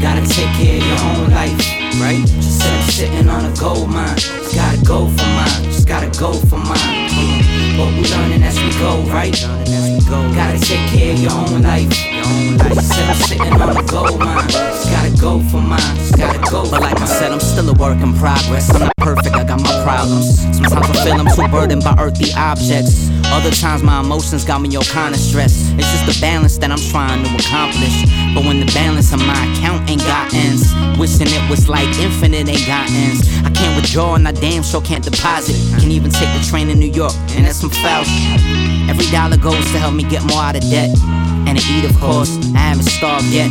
Gotta 0.00 0.26
take 0.26 0.52
care 0.56 0.78
of 0.78 0.86
your 0.86 1.00
own 1.10 1.30
life, 1.30 1.58
right? 2.00 2.22
Just 2.26 2.96
sitting 2.96 3.28
on 3.28 3.44
a 3.44 3.56
gold 3.56 3.90
mine. 3.90 4.16
Just 4.16 4.54
gotta 4.54 4.84
go 4.84 5.08
for 5.08 5.26
mine, 5.26 5.64
just 5.64 5.88
gotta 5.88 6.10
go 6.18 6.32
for 6.32 6.58
mine. 6.58 7.43
But 7.76 7.90
we 7.94 8.08
learning 8.08 8.42
as 8.42 8.56
we 8.60 8.70
go, 8.78 9.02
right? 9.10 9.34
Gotta 10.34 10.58
take 10.60 10.86
care 10.90 11.12
of 11.12 11.20
your 11.20 11.32
own 11.32 11.62
life. 11.62 11.92
Said 11.92 13.08
I'm 13.08 13.16
sitting 13.16 13.52
on 13.60 13.76
a 13.76 13.82
gold 13.84 14.18
mine. 14.18 14.48
Just 14.48 14.90
gotta 14.90 15.20
go 15.20 15.40
for 15.50 15.60
mine, 15.60 15.80
just 15.96 16.16
gotta 16.16 16.38
go. 16.50 16.70
But 16.70 16.82
like 16.82 17.00
I 17.00 17.06
said, 17.06 17.32
I'm 17.32 17.40
still 17.40 17.68
a 17.68 17.72
work 17.74 17.98
in 17.98 18.14
progress. 18.14 18.72
I'm 18.74 18.82
not 18.82 18.96
perfect, 18.98 19.34
I 19.34 19.44
got 19.44 19.60
my 19.60 19.82
problems. 19.82 20.40
Sometimes 20.56 20.90
I 20.90 21.04
feel 21.04 21.14
I'm 21.14 21.26
too 21.34 21.48
burdened 21.48 21.82
by 21.82 21.96
earthly 21.98 22.32
objects. 22.36 23.10
Other 23.32 23.50
times 23.50 23.82
my 23.82 24.00
emotions 24.00 24.44
got 24.44 24.60
me 24.60 24.74
all 24.76 24.84
kind 24.84 25.14
of 25.14 25.20
stressed. 25.20 25.74
It's 25.78 25.90
just 25.90 26.06
the 26.06 26.16
balance 26.20 26.58
that 26.58 26.70
I'm 26.70 26.78
trying 26.92 27.24
to 27.24 27.30
accomplish. 27.34 28.06
But 28.34 28.44
when 28.44 28.60
the 28.60 28.70
balance 28.72 29.12
on 29.12 29.20
my 29.26 29.40
account 29.52 29.90
ain't 29.90 30.02
got 30.02 30.32
ends, 30.34 30.70
wishing 30.98 31.26
it 31.26 31.50
was 31.50 31.68
like 31.68 31.88
infinite 31.98 32.48
ain't 32.48 32.66
got 32.66 32.88
ends. 32.90 33.26
I 33.42 33.50
can't 33.50 33.74
withdraw 33.74 34.14
and 34.14 34.28
I 34.28 34.32
damn 34.32 34.62
sure 34.62 34.80
can't 34.82 35.02
deposit. 35.02 35.56
Can't 35.80 35.90
even 35.90 36.10
take 36.10 36.30
the 36.38 36.44
train 36.46 36.68
to 36.68 36.74
New 36.74 36.92
York, 36.92 37.14
and 37.34 37.44
that's 37.46 37.63
some. 37.72 38.08
Every 38.88 39.06
dollar 39.06 39.36
goes 39.36 39.64
to 39.72 39.78
help 39.78 39.94
me 39.94 40.02
get 40.04 40.22
more 40.24 40.42
out 40.42 40.56
of 40.56 40.62
debt. 40.62 40.90
And 41.46 41.58
to 41.58 41.64
eat, 41.72 41.84
of 41.84 41.98
course, 42.00 42.36
I 42.54 42.58
haven't 42.58 42.84
starved 42.84 43.26
yet. 43.26 43.50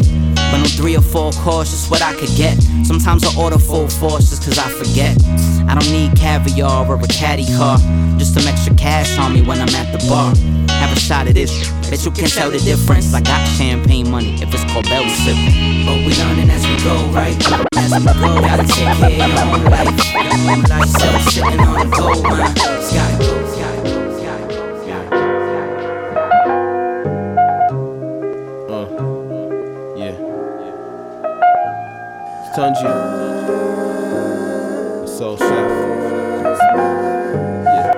But 0.52 0.60
on 0.62 0.66
three 0.66 0.96
or 0.96 1.02
four 1.02 1.32
courses, 1.32 1.90
what 1.90 2.02
I 2.02 2.14
could 2.14 2.30
get. 2.36 2.62
Sometimes 2.86 3.24
I 3.24 3.42
order 3.42 3.58
full 3.58 3.88
force 3.88 4.30
just 4.30 4.44
cause 4.44 4.60
I 4.60 4.70
forget. 4.70 5.18
I 5.68 5.74
don't 5.74 5.92
need 5.92 6.16
caviar 6.16 6.86
or 6.86 6.96
a 6.96 7.08
caddy 7.08 7.46
car. 7.58 7.78
Just 8.18 8.34
some 8.34 8.48
extra 8.48 8.76
cash 8.76 9.18
on 9.18 9.34
me 9.34 9.42
when 9.42 9.60
I'm 9.60 9.74
at 9.76 9.92
the 9.92 10.06
bar. 10.08 10.36
Have 10.78 10.96
a 10.96 11.00
shot 11.00 11.28
of 11.28 11.34
this. 11.34 11.70
Bet 11.90 12.06
you 12.06 12.12
can 12.12 12.28
tell 12.28 12.52
the 12.52 12.60
difference. 12.60 13.14
I 13.14 13.22
got 13.22 13.46
champagne 13.58 14.10
money 14.12 14.36
if 14.36 14.54
it's 14.54 14.64
Corbel 14.66 15.10
sipping. 15.24 15.86
But 15.86 15.98
we 16.06 16.14
learning 16.22 16.50
as 16.50 16.66
we 16.68 16.78
go, 16.84 16.96
right? 17.12 17.36
As 17.78 17.92
we 17.92 18.06
go, 18.06 18.42
gotta 18.42 18.64
take 18.68 18.98
care 18.98 19.10
of 19.10 19.18
your 19.18 19.40
own 19.40 19.64
life. 19.66 20.14
Your 20.14 20.52
own 20.52 20.62
life, 20.64 20.90
so 20.90 21.08
sitting 21.30 21.60
on 21.60 21.88
a 21.88 21.90
gold 21.90 22.24
mine. 22.24 22.56
Just 22.56 22.94
gotta 22.94 23.18
go. 23.18 23.43
Tunji, 32.56 32.88
SoulChef. 35.06 35.70
Yeah. 37.66 37.94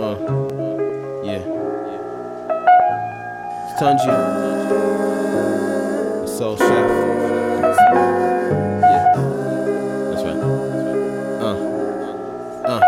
Uh, 0.00 0.16
yeah. 1.24 1.42
Tunji, 3.78 4.12
SoulChef. 6.26 6.88
Yeah. 8.80 9.04
That's 10.10 10.22
right. 10.24 10.40
Uh, 11.42 11.56
uh. 12.66 12.80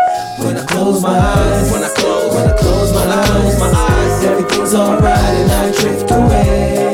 When 0.43 0.57
I 0.57 0.65
close 0.65 1.01
my 1.01 1.17
eyes, 1.17 1.71
when 1.71 1.83
I 1.83 1.89
close, 1.95 2.33
when 2.35 2.49
I 2.49 2.57
close 2.57 2.93
my 2.93 3.05
eyes, 3.05 3.59
my 3.59 3.71
eyes, 3.73 4.23
everything's 4.25 4.73
alright 4.73 5.17
and 5.17 5.51
I 5.51 5.71
drift 5.81 6.11
away, 6.11 6.86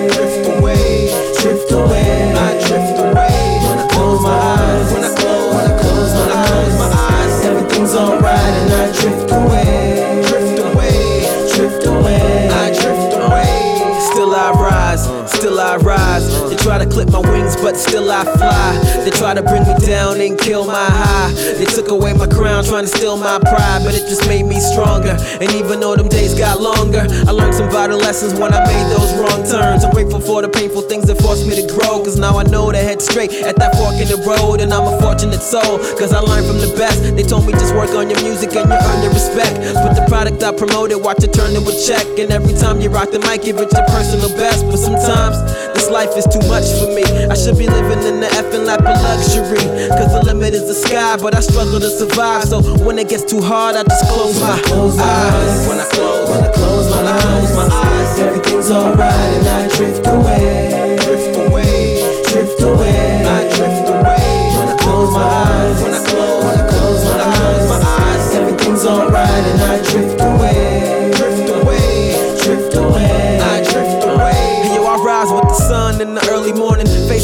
try 16.74 16.84
to 16.84 16.90
clip 16.90 17.10
my 17.12 17.20
wings, 17.20 17.56
but 17.58 17.78
still 17.78 18.10
I 18.10 18.24
fly. 18.24 18.74
They 19.06 19.12
try 19.12 19.36
to 19.36 19.44
bring 19.44 19.62
me 19.62 19.76
down 19.86 20.20
and 20.20 20.40
kill 20.40 20.66
my 20.66 20.90
high. 20.90 21.32
They 21.60 21.66
took 21.66 21.90
away 21.90 22.14
my 22.14 22.26
crown, 22.26 22.64
trying 22.64 22.86
to 22.86 22.90
steal 22.90 23.18
my 23.18 23.38
pride, 23.40 23.82
but 23.86 23.94
it 23.94 24.10
just 24.10 24.26
made 24.28 24.44
me 24.44 24.60
stronger. 24.60 25.16
And 25.40 25.52
even 25.54 25.80
though 25.80 25.96
them 25.96 26.10
days 26.10 26.34
got 26.34 26.62
longer, 26.62 27.06
I 27.28 27.32
learned 27.32 27.54
some 27.54 27.70
vital 27.70 27.98
lessons 27.98 28.34
when 28.34 28.54
I 28.54 28.66
made 28.66 28.88
those 28.90 29.14
wrong 29.22 29.46
turns. 29.46 29.84
I'm 29.84 29.92
grateful 29.92 30.20
for 30.20 30.42
the 30.42 30.50
painful 30.50 30.82
things 30.90 31.06
that 31.08 31.22
forced 31.22 31.46
me 31.46 31.54
to 31.62 31.68
grow, 31.78 32.02
cause 32.02 32.18
now 32.18 32.40
I 32.40 32.44
know 32.44 32.72
to 32.72 32.78
head 32.78 33.02
straight 33.02 33.32
at 33.46 33.56
that 33.58 33.76
fork 33.78 34.02
in 34.02 34.10
the 34.10 34.18
road. 34.26 34.62
And 34.62 34.74
I'm 34.74 34.88
a 34.90 34.98
fortunate 35.00 35.42
soul, 35.46 35.78
cause 36.00 36.12
I 36.12 36.22
learned 36.22 36.48
from 36.48 36.58
the 36.58 36.74
best. 36.76 37.04
They 37.04 37.24
told 37.24 37.46
me 37.46 37.54
just 37.54 37.76
work 37.76 37.94
on 37.94 38.10
your 38.10 38.22
music 38.24 38.56
and 38.56 38.66
you 38.66 38.80
earn 38.82 39.00
your 39.04 39.14
respect. 39.14 39.62
But 39.78 39.94
the 39.94 40.06
product 40.10 40.42
I 40.42 40.50
promoted, 40.50 40.98
watch 41.06 41.22
it 41.22 41.34
turn 41.34 41.54
to 41.54 41.62
a 41.62 41.74
check. 41.86 42.08
And 42.18 42.34
every 42.34 42.58
time 42.58 42.82
you 42.82 42.90
rock 42.90 43.12
the 43.12 43.20
mic, 43.20 43.44
give 43.44 43.62
it 43.62 43.70
your 43.70 43.86
personal 43.94 44.30
best. 44.42 44.66
But 44.66 44.82
sometimes 44.82 45.38
this 45.84 45.92
life 45.92 46.16
is 46.16 46.26
too 46.26 46.46
much 46.48 46.64
for 46.80 46.88
me. 46.96 47.04
I 47.28 47.36
should 47.36 47.58
be 47.58 47.68
living 47.68 48.04
in 48.08 48.20
the 48.20 48.28
effing 48.40 48.66
lap 48.66 48.80
of 48.80 49.02
luxury. 49.04 49.68
Cause 49.90 50.14
the 50.14 50.22
limit 50.24 50.54
is 50.54 50.68
the 50.68 50.74
sky, 50.74 51.18
but 51.18 51.36
I 51.36 51.42
struggle 51.42 51.80
to 51.80 51.90
survive. 51.90 52.46
So 52.46 52.62
when 52.86 52.98
it 53.00 53.10
gets 53.10 53.24
too 53.24 53.42
hard, 53.42 53.76
I 53.76 53.84
just 53.84 54.06
close 54.08 54.40
my 54.40 54.54
eyes. 54.54 55.68
When 55.68 55.80
I 55.80 55.88
close, 55.92 56.30
when 56.30 56.44
I 56.44 56.52
close 56.54 56.90
my 56.90 57.02
eyes, 57.12 57.56
my 57.56 57.68
eyes, 57.68 58.20
everything's 58.20 58.72
alright 58.72 59.12
and 59.12 59.48
I 59.48 59.68
drift 59.76 60.08
away, 60.08 60.96
drift 61.04 61.36
away, 61.48 62.24
drift 62.32 62.62
away, 62.62 63.13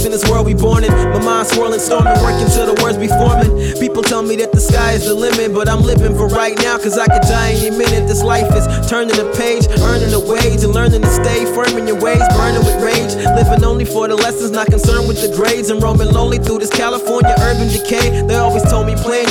facing 0.10 0.22
this 0.22 0.30
world 0.30 0.46
we 0.46 0.54
born 0.54 0.84
in. 0.84 0.92
My 0.92 1.24
mind 1.24 1.48
swirling, 1.48 1.80
storming, 1.80 2.14
working 2.22 2.48
till 2.48 2.74
the 2.74 2.82
words 2.82 2.98
be 2.98 3.08
forming. 3.08 3.78
People 3.80 4.04
tell 4.04 4.22
me 4.22 4.36
that 4.38 4.52
the 4.52 4.60
sky 4.60 4.94
is 4.94 5.06
the 5.06 5.14
limit, 5.14 5.54
but 5.54 5.70
I'm 5.70 5.82
living 5.82 6.16
for 6.16 6.28
right 6.28 6.58
now, 6.60 6.78
cause 6.78 6.98
I 6.98 7.08
could 7.08 7.24
die 7.24 7.54
any 7.54 7.72
minute. 7.72 8.08
This 8.08 8.24
life 8.24 8.50
is 8.56 8.66
turning 8.90 9.16
the 9.16 9.30
page, 9.38 9.68
earning 9.82 10.14
a 10.14 10.20
wage, 10.20 10.64
and 10.64 10.74
learning 10.74 11.02
to 11.02 11.12
stay 11.12 11.46
firm 11.54 11.78
in 11.78 11.88
your 11.88 12.00
ways, 12.00 12.22
burning 12.36 12.64
with 12.66 12.82
rage. 12.82 13.16
Living 13.38 13.64
only 13.64 13.86
for 13.86 14.08
the 14.08 14.16
lessons, 14.16 14.52
not 14.52 14.68
concerned 14.68 15.08
with 15.08 15.22
the 15.22 15.32
grades, 15.36 15.70
and 15.70 15.82
roaming 15.82 16.12
lonely 16.12 16.38
through 16.38 16.60
this 16.60 16.72
California 16.72 17.34
urban 17.40 17.70
decay. 17.70 18.26
They 18.26 18.36
always 18.36 18.64
told 18.64 18.88
me 18.88 18.96
plan 18.96 19.29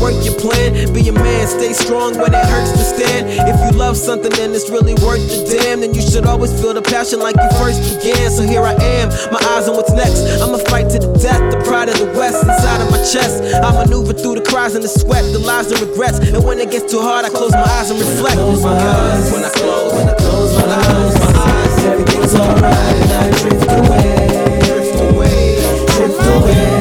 work, 0.00 0.14
your 0.24 0.34
plan. 0.38 0.74
Be 0.94 1.08
a 1.08 1.12
man, 1.12 1.46
stay 1.46 1.72
strong 1.72 2.16
when 2.18 2.32
it 2.32 2.44
hurts 2.46 2.72
to 2.72 2.84
stand. 2.84 3.28
If 3.28 3.56
you 3.60 3.78
love 3.78 3.96
something 3.96 4.32
and 4.40 4.54
it's 4.54 4.70
really 4.70 4.94
worth 5.04 5.22
the 5.28 5.44
damn, 5.44 5.80
then 5.80 5.94
you 5.94 6.02
should 6.02 6.24
always 6.26 6.52
feel 6.60 6.74
the 6.74 6.82
passion 6.82 7.20
like 7.20 7.36
you 7.36 7.48
first 7.58 7.82
began. 7.98 8.30
So 8.30 8.42
here 8.42 8.62
I 8.62 8.74
am, 8.74 9.08
my 9.30 9.40
eyes 9.54 9.68
on 9.68 9.76
what's 9.76 9.92
next. 9.92 10.22
I'ma 10.40 10.58
fight 10.70 10.88
to 10.90 10.98
the 10.98 11.12
death, 11.18 11.42
the 11.52 11.58
pride 11.64 11.88
of 11.88 11.98
the 11.98 12.06
West 12.18 12.42
inside 12.42 12.80
of 12.80 12.90
my 12.90 12.98
chest. 13.04 13.42
I 13.62 13.70
maneuver 13.72 14.12
through 14.12 14.36
the 14.36 14.44
cries 14.46 14.74
and 14.74 14.84
the 14.84 14.88
sweat, 14.88 15.24
the 15.32 15.38
lies 15.38 15.70
and 15.70 15.80
regrets. 15.80 16.18
And 16.18 16.44
when 16.44 16.58
it 16.58 16.70
gets 16.70 16.90
too 16.90 17.00
hard, 17.00 17.24
I 17.24 17.30
close 17.30 17.52
my 17.52 17.66
eyes 17.78 17.90
and 17.90 17.98
reflect. 18.00 18.36
Close 18.36 18.62
my 18.62 18.72
eyes 18.72 19.32
when 19.32 19.44
I 19.44 19.50
close, 19.50 19.92
when 19.92 20.08
I 20.08 20.14
close 20.14 20.52
my 20.56 20.64
eyes, 20.74 21.14
my 21.18 21.32
eyes, 21.36 21.84
everything's 21.84 22.34
alright 22.34 22.96
and 23.02 23.12
I 23.12 23.30
drift 23.38 23.66
away, 23.66 24.28
drift 24.62 24.94
away, 25.10 25.58
drift 25.96 26.20
away, 26.22 26.77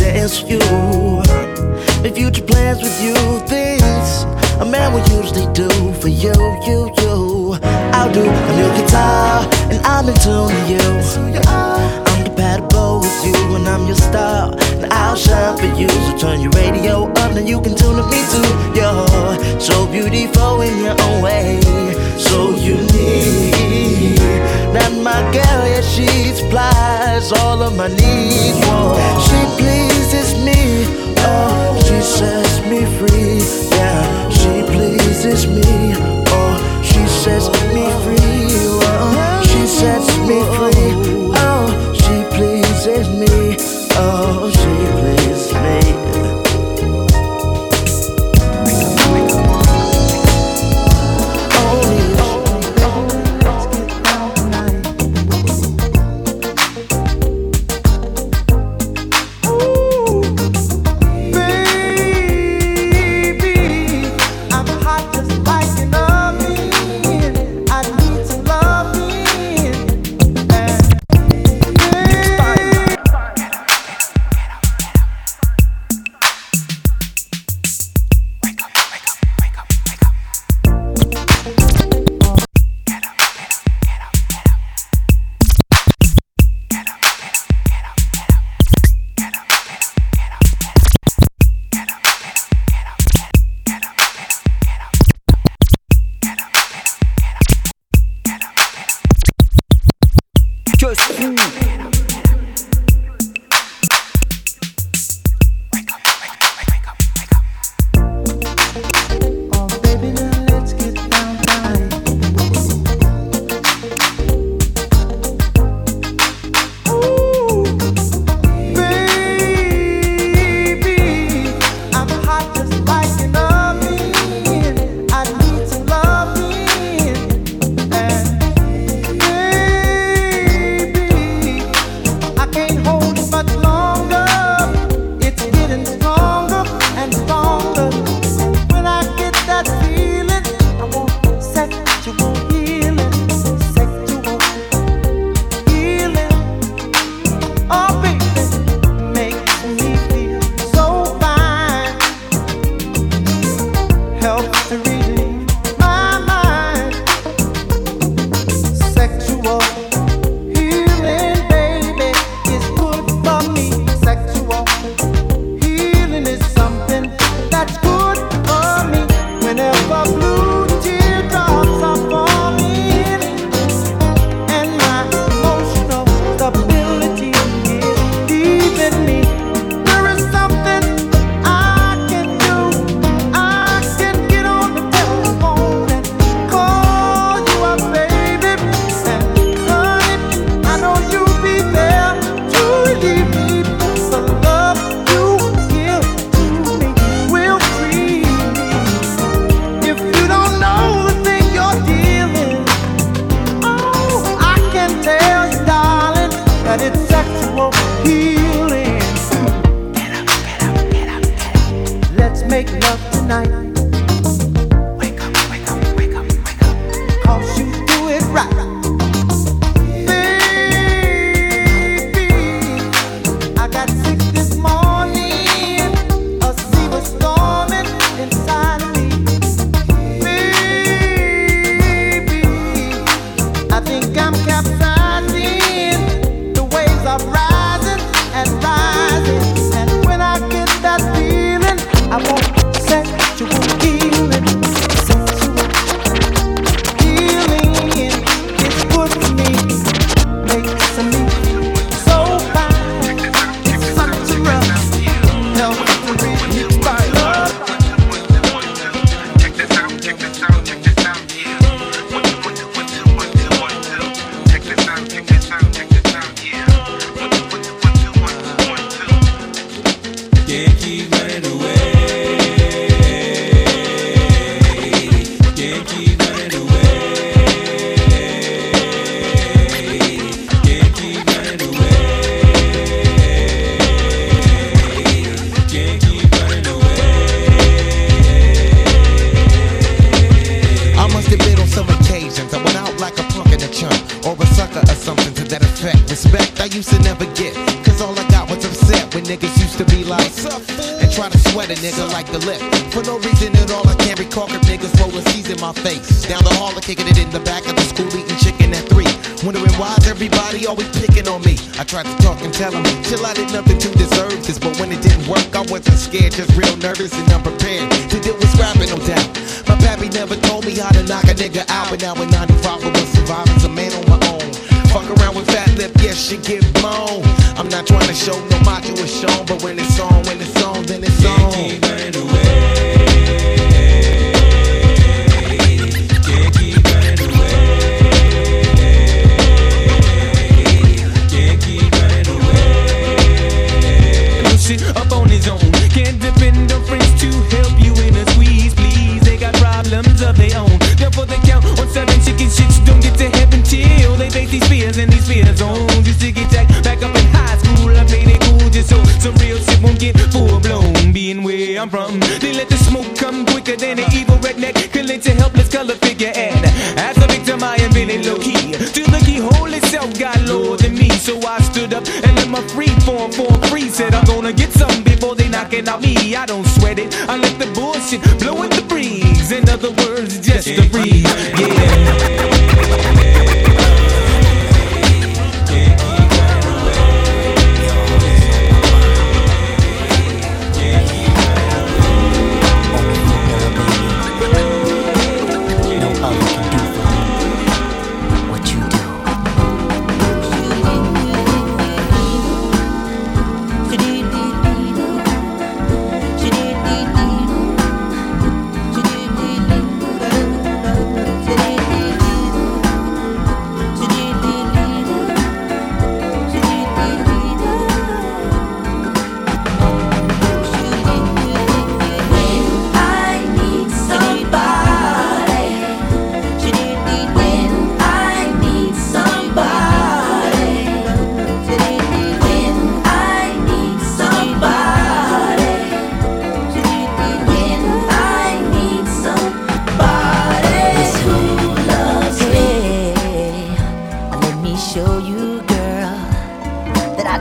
dance 0.00 0.42
with 0.42 0.50
you, 0.50 0.58
make 2.02 2.14
future 2.14 2.42
plans 2.42 2.82
with 2.82 2.98
you, 3.04 3.14
things 3.46 4.24
a 4.60 4.64
man 4.64 4.92
will 4.92 5.06
usually 5.16 5.50
do 5.54 5.68
for 6.00 6.08
you, 6.08 6.36
you, 6.66 6.92
you. 7.00 7.58
I'll 7.96 8.12
do 8.12 8.20
a 8.20 8.52
new 8.58 8.70
guitar, 8.76 9.48
and 9.70 9.80
I'm 9.86 10.06
in 10.06 10.14
tune 10.16 10.48
to 10.48 10.60
you. 10.68 11.40
I'm 11.48 12.24
compatible 12.24 13.00
with 13.00 13.24
you, 13.24 13.56
and 13.56 13.66
I'm 13.66 13.86
your 13.86 13.96
star, 13.96 14.52
and 14.82 14.92
I'll 14.92 15.16
shine 15.16 15.56
for 15.56 15.64
you. 15.80 15.88
So 15.88 16.18
turn 16.18 16.40
your 16.42 16.52
radio 16.52 17.10
up, 17.10 17.36
and 17.36 17.48
you 17.48 17.60
can 17.62 17.74
tune 17.74 17.96
to 17.96 18.04
me 18.12 18.20
too. 18.32 18.50
You're 18.78 19.60
so 19.60 19.86
beautiful 19.86 20.60
in 20.60 20.84
your 20.84 20.96
own 21.00 21.22
way, 21.22 21.60
so 22.18 22.50
unique. 22.50 24.20
Not 24.74 24.92
my 24.92 25.22
girl, 25.32 25.62
yeah, 25.72 25.80
she 25.80 26.06
supplies 26.34 27.32
all 27.32 27.62
of 27.62 27.74
my 27.76 27.88
needs. 27.88 28.60
She 29.26 29.40
she 29.56 29.79
sets 32.02 32.60
me 32.66 32.84
free. 32.98 33.40
Yeah, 33.76 34.28
she 34.30 34.62
pleases 34.72 35.46
me, 35.46 35.94
oh, 36.28 36.82
she 36.82 37.06
sets 37.06 37.48
me 37.74 37.84
free. 38.02 38.18
Oh, 38.82 39.42
she 39.44 39.66
sets 39.66 40.16
me 40.28 40.40
free. 40.56 40.99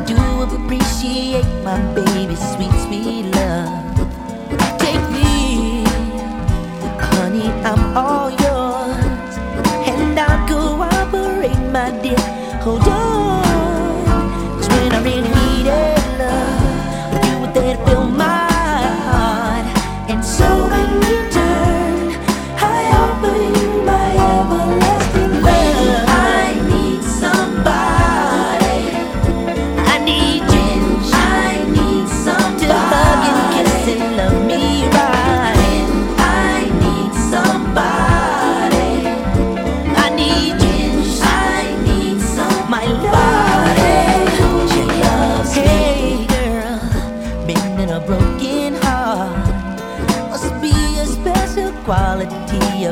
do 0.10 0.41
appreciate 0.41 1.45
my 1.64 1.80
baby's 1.93 2.41
sweet, 2.53 2.74
sweet 2.86 3.26
love. 3.36 3.70
Take 4.80 5.05
me, 5.12 5.84
honey, 6.99 7.49
I'm 7.64 7.97
all. 7.97 8.09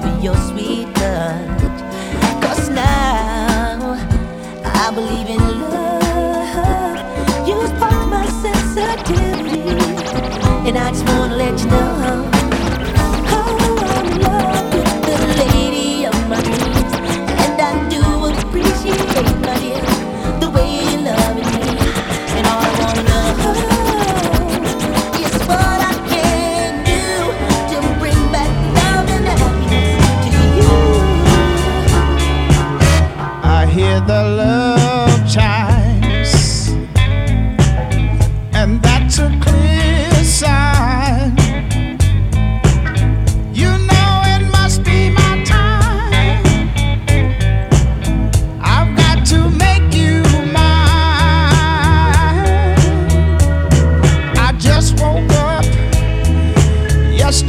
of 0.04 0.24
your 0.24 0.36
sweet 0.36 0.94
touch. 0.96 1.62
Cause 2.44 2.70
now 2.70 3.98
I 4.64 4.92
believe 4.94 5.28
in 5.28 5.40
love. 5.62 7.48
You 7.48 7.66
sparked 7.68 8.08
my 8.08 8.26
sensitivity, 8.44 9.62
and 10.68 10.78
I 10.78 10.92
just 10.92 11.17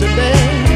yesterday. 0.01 0.68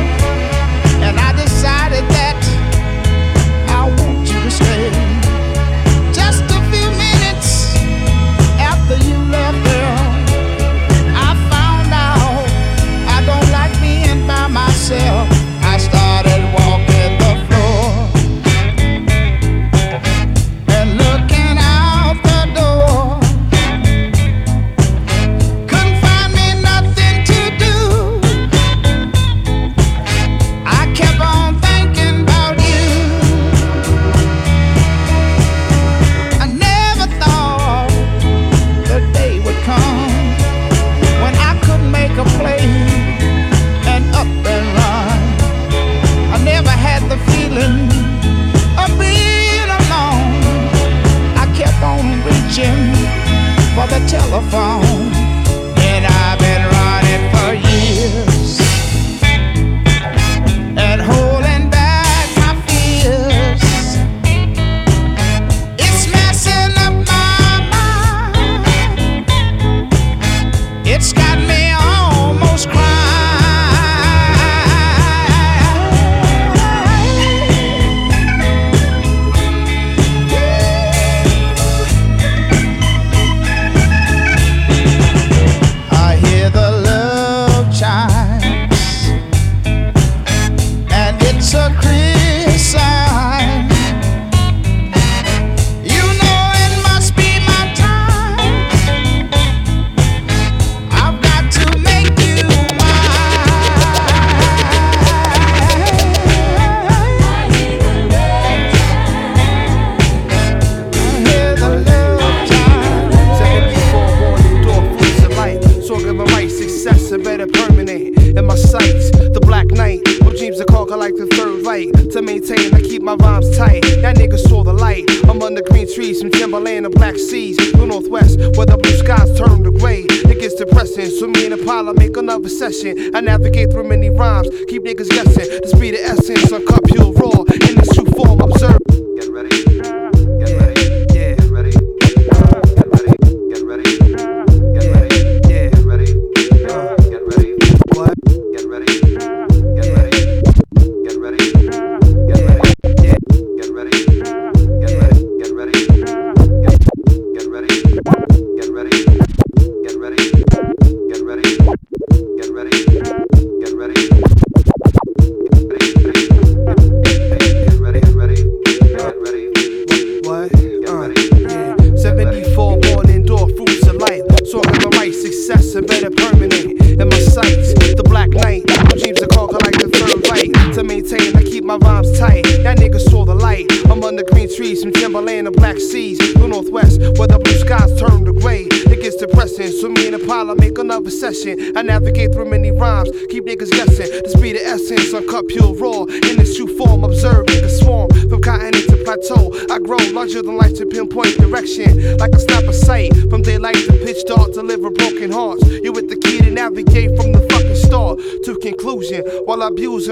Keep 123.03 123.19
my 123.19 123.27
rhymes 123.27 123.57
tight. 123.57 123.83
That 124.01 124.17
nigga 124.17 124.39
saw 124.39 124.63
the 124.63 124.73
light. 124.73 125.05
I'm 125.29 125.43
under 125.43 125.63
green 125.63 125.93
trees 125.93 126.21
from 126.21 126.31
Timberland 126.31 126.87
and 126.87 126.95
black 126.95 127.17
seas. 127.17 127.57
The 127.57 127.85
northwest, 127.85 128.39
where 128.57 128.67
the 128.67 128.77
blue 128.77 128.97
skies 128.97 129.37
turn 129.37 129.65
to 129.65 129.73
gray. 129.73 130.03
It 130.09 130.39
gets 130.39 130.55
depressing, 130.55 131.11
so 131.11 131.27
me 131.27 131.47
and 131.47 131.55
Impala 131.55 131.95
make 131.95 132.17
another 132.17 132.49
session. 132.49 133.15
I 133.15 133.21
navigate 133.21 133.73
through 133.73 133.89
many 133.89 134.11
rhymes, 134.11 134.49
keep 134.69 134.85
niggas 134.85 135.11
guessing. 135.11 135.49
The 135.63 135.69
speed 135.69 135.95
of 135.95 136.01
essence, 136.01 136.53
uncut 136.53 136.85
pure 136.85 137.13
raw. 137.13 137.43
In 137.69 137.75
this 137.75 137.89
true 137.95 138.07
form, 138.07 138.41
observe. 138.41 138.82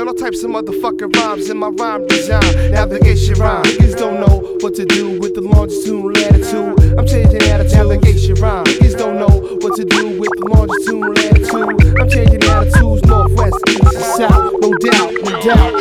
Abusing 0.01 0.09
all 0.09 0.31
types 0.31 0.43
of 0.43 0.51
motherfucking 0.51 1.15
rhymes 1.17 1.51
in 1.51 1.59
my 1.59 1.69
rhyme 1.69 2.07
design. 2.07 2.71
Navigation 2.71 3.35
rhyme. 3.35 3.63
Niggas 3.65 3.99
don't 3.99 4.19
know 4.19 4.57
what 4.61 4.75
to 4.77 4.87
do 4.87 5.21
with 5.21 5.35
the 5.35 5.43
longitude 5.43 6.17
latitude. 6.17 6.99
I'm 6.99 7.07
changing 7.07 7.43
attitude. 7.43 7.73
Navigation 7.75 8.35
rhyme. 8.37 8.65
Niggas 8.65 8.97
don't 8.97 9.19
know 9.19 9.29
what 9.61 9.77
to 9.77 9.85
do 9.85 10.19
with 10.19 10.31
the 10.39 10.47
longitude 10.49 11.05
latitude. 11.19 12.01
I'm 12.01 12.09
changing 12.09 12.43
attitudes 12.45 13.03
northwest, 13.05 13.57
east, 13.69 13.83
and 13.83 13.93
south. 14.17 14.55
No 14.63 14.73
doubt, 14.81 15.13
no 15.21 15.33
doubt. 15.45 15.73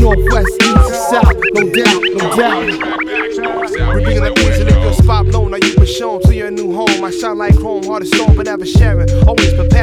Northwest, 0.00 0.52
east, 0.62 0.88
and 0.88 0.96
south. 1.12 1.36
No 1.52 1.62
doubt, 1.76 2.00
no 2.16 2.24
doubt. 2.40 3.02
We 3.94 4.00
bringing 4.02 4.24
the 4.24 4.32
things 4.34 4.58
in 4.60 4.72
spot 5.02 5.26
blown. 5.26 5.50
Now 5.50 5.58
you 5.58 5.74
been 5.76 6.20
to 6.20 6.34
your 6.34 6.50
new 6.50 6.72
home. 6.72 7.04
I 7.04 7.10
shine 7.10 7.38
like 7.38 7.56
chrome, 7.56 7.84
hard 7.84 8.02
as 8.02 8.08
stone, 8.08 8.34
but 8.36 8.46
never 8.46 8.64
sharing. 8.64 9.10
Always 9.26 9.52
preparing 9.54 9.81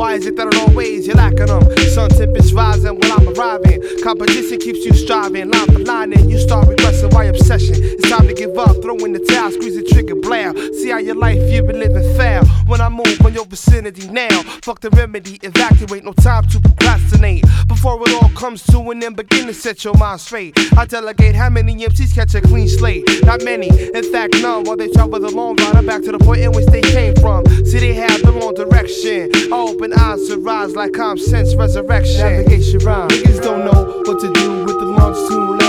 why 0.00 0.14
is 0.14 0.24
it 0.24 0.34
that 0.34 0.46
in 0.46 0.58
all 0.60 0.74
ways 0.74 1.06
you're 1.06 1.14
lacking 1.14 1.44
them? 1.44 1.60
Sun 1.92 2.08
temperature 2.08 2.54
rising 2.54 2.98
while 2.98 3.12
I'm 3.20 3.28
arriving. 3.34 3.82
Competition 4.02 4.58
keeps 4.58 4.78
you 4.78 4.94
striving, 4.94 5.50
line 5.50 5.66
for 5.66 5.80
line, 5.80 6.14
and 6.14 6.30
you 6.30 6.38
start 6.38 6.68
regressing. 6.68 7.12
Why 7.12 7.24
obsession? 7.24 7.74
It's 7.76 8.08
time 8.08 8.26
to 8.26 8.32
give 8.32 8.56
up. 8.56 8.80
Throw 8.80 8.96
in 9.04 9.12
the 9.12 9.18
towel, 9.18 9.50
squeeze 9.50 9.76
the 9.76 9.82
trigger, 9.82 10.14
blare. 10.14 10.54
See 10.72 10.88
how 10.88 10.98
your 10.98 11.16
life 11.16 11.38
you've 11.52 11.66
been 11.66 11.80
living 11.80 12.16
fair. 12.16 12.40
When 12.70 12.80
I 12.80 12.88
move 12.88 13.20
on 13.24 13.34
your 13.34 13.46
vicinity 13.46 14.06
now, 14.06 14.44
fuck 14.62 14.78
the 14.78 14.90
remedy, 14.90 15.40
evacuate. 15.42 16.04
No 16.04 16.12
time 16.12 16.46
to 16.50 16.60
procrastinate. 16.60 17.44
Before 17.66 18.00
it 18.02 18.14
all 18.14 18.28
comes 18.30 18.62
to 18.66 18.78
an 18.92 19.02
end, 19.02 19.16
begin 19.16 19.48
to 19.48 19.54
set 19.54 19.82
your 19.82 19.94
mind 19.94 20.20
straight. 20.20 20.56
I 20.78 20.86
delegate 20.86 21.34
how 21.34 21.50
many 21.50 21.74
MCs 21.74 22.14
catch 22.14 22.32
a 22.36 22.40
clean 22.40 22.68
slate. 22.68 23.04
Not 23.24 23.42
many, 23.42 23.70
in 23.70 24.12
fact, 24.12 24.36
none. 24.40 24.62
While 24.62 24.76
they 24.76 24.88
travel 24.92 25.18
the 25.18 25.30
long 25.30 25.56
run, 25.56 25.78
I'm 25.78 25.84
back 25.84 26.02
to 26.02 26.12
the 26.12 26.20
point 26.20 26.42
in 26.42 26.52
which 26.52 26.66
they 26.66 26.82
came 26.82 27.16
from. 27.16 27.44
See, 27.66 27.80
they 27.80 27.92
have 27.94 28.22
the 28.22 28.30
wrong 28.30 28.54
direction. 28.54 29.32
I 29.52 29.56
open 29.56 29.92
eyes 29.92 30.28
to 30.28 30.38
rise 30.38 30.76
like 30.76 30.92
common 30.92 31.18
sense 31.18 31.56
resurrection. 31.56 32.20
Navigation 32.20 32.78
rhyme. 32.86 33.08
Niggas 33.08 33.42
don't 33.42 33.64
know 33.64 34.00
what 34.06 34.20
to 34.20 34.32
do 34.32 34.64
with 34.64 34.78
the 34.78 34.86
longitude 34.86 35.59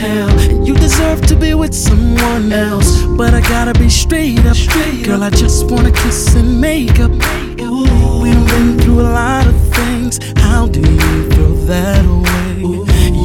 hell. 0.00 0.30
And 0.50 0.66
you 0.66 0.74
deserve 0.74 1.20
to 1.26 1.36
be 1.36 1.52
with 1.54 1.74
someone 1.74 2.52
else. 2.52 3.02
But 3.18 3.34
I 3.34 3.40
gotta 3.42 3.78
be 3.78 3.88
straight 3.88 4.44
up. 4.46 4.56
Girl, 5.04 5.22
I 5.22 5.30
just 5.30 5.70
wanna 5.70 5.92
kiss 5.92 6.34
and 6.34 6.60
make 6.60 6.98
up. 7.00 7.12
We've 8.22 8.44
been 8.52 8.78
through 8.80 9.00
a 9.00 9.10
lot 9.22 9.46
of 9.46 9.56
things. 9.76 10.18
How 10.44 10.66
do 10.66 10.80
you 10.80 11.30
throw 11.30 11.52
that 11.72 12.04
away? 12.16 12.56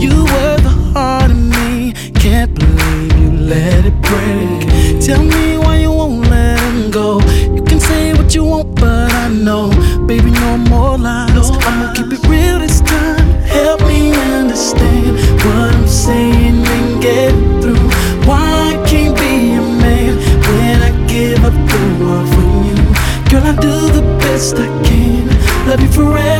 You 0.04 0.16
were 0.34 0.58
the 0.68 0.76
heart 0.94 1.32
of 1.32 1.42
me. 1.56 1.94
Can't 2.24 2.54
believe 2.60 3.12
you 3.22 3.32
let 3.54 3.86
it 3.86 3.98
break. 4.10 4.60
Tell 5.08 5.24
me 5.24 5.45
gotta 25.76 25.88
be 25.90 25.94
forever. 25.94 26.35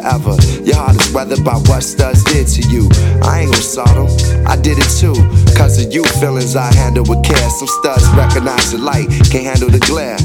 Forever. 0.00 0.36
Your 0.64 0.76
heart 0.76 0.96
is 0.96 1.12
weathered 1.12 1.44
by 1.44 1.56
what 1.68 1.82
studs 1.82 2.24
did 2.24 2.46
to 2.48 2.62
you. 2.68 2.88
I 3.22 3.40
ain't 3.40 3.52
gonna 3.52 3.62
'em. 3.96 4.08
I 4.46 4.56
did 4.56 4.78
it 4.78 4.90
too. 5.00 5.14
Cause 5.56 5.78
of 5.82 5.92
you, 5.92 6.04
feelings 6.20 6.56
I 6.56 6.72
handle 6.74 7.04
with 7.04 7.22
care. 7.22 7.50
Some 7.50 7.68
studs 7.68 8.06
recognize 8.16 8.72
the 8.72 8.78
light, 8.78 9.08
can't 9.30 9.44
handle 9.44 9.68
the 9.70 9.80
glare. 9.80 10.16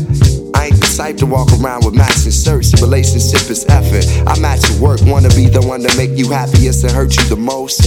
I 0.56 0.68
ain't 0.68 0.80
the 0.80 0.88
type 0.96 1.18
to 1.18 1.26
walk 1.26 1.52
around 1.60 1.84
with 1.86 1.96
matching 1.96 2.32
shirts. 2.32 2.72
Relationship 2.82 3.50
is 3.52 3.66
effort. 3.70 4.06
I 4.26 4.40
match 4.40 4.70
your 4.70 4.80
work, 4.80 5.02
wanna 5.06 5.30
be 5.30 5.48
the 5.48 5.62
one 5.62 5.82
to 5.84 5.92
make 5.98 6.12
you 6.18 6.30
happiest 6.32 6.84
and 6.84 6.92
hurt 6.92 7.16
you 7.18 7.24
the 7.26 7.36
most. 7.36 7.84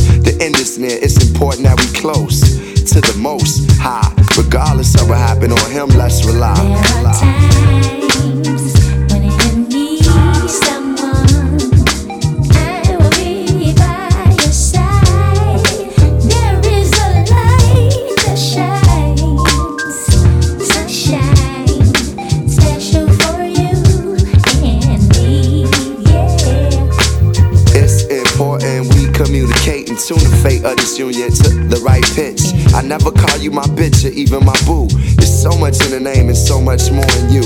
Fate 30.99 31.05
of 31.05 31.15
this 31.15 31.19
union 31.19 31.31
to 31.31 31.49
the 31.69 31.81
right 31.83 32.05
pitch. 32.15 32.55
I 32.75 32.83
never 32.83 33.11
call 33.11 33.39
you 33.39 33.51
my 33.51 33.67
bitch 33.77 34.05
or 34.05 34.13
even 34.13 34.45
my 34.45 34.57
boo. 34.67 34.89
There's 35.17 35.43
so 35.43 35.57
much 35.59 35.85
in 35.85 35.91
the 35.91 36.01
name 36.01 36.29
and 36.29 36.37
so 36.37 36.61
much 36.61 36.91
more 36.91 37.11
in 37.19 37.31
you. 37.31 37.43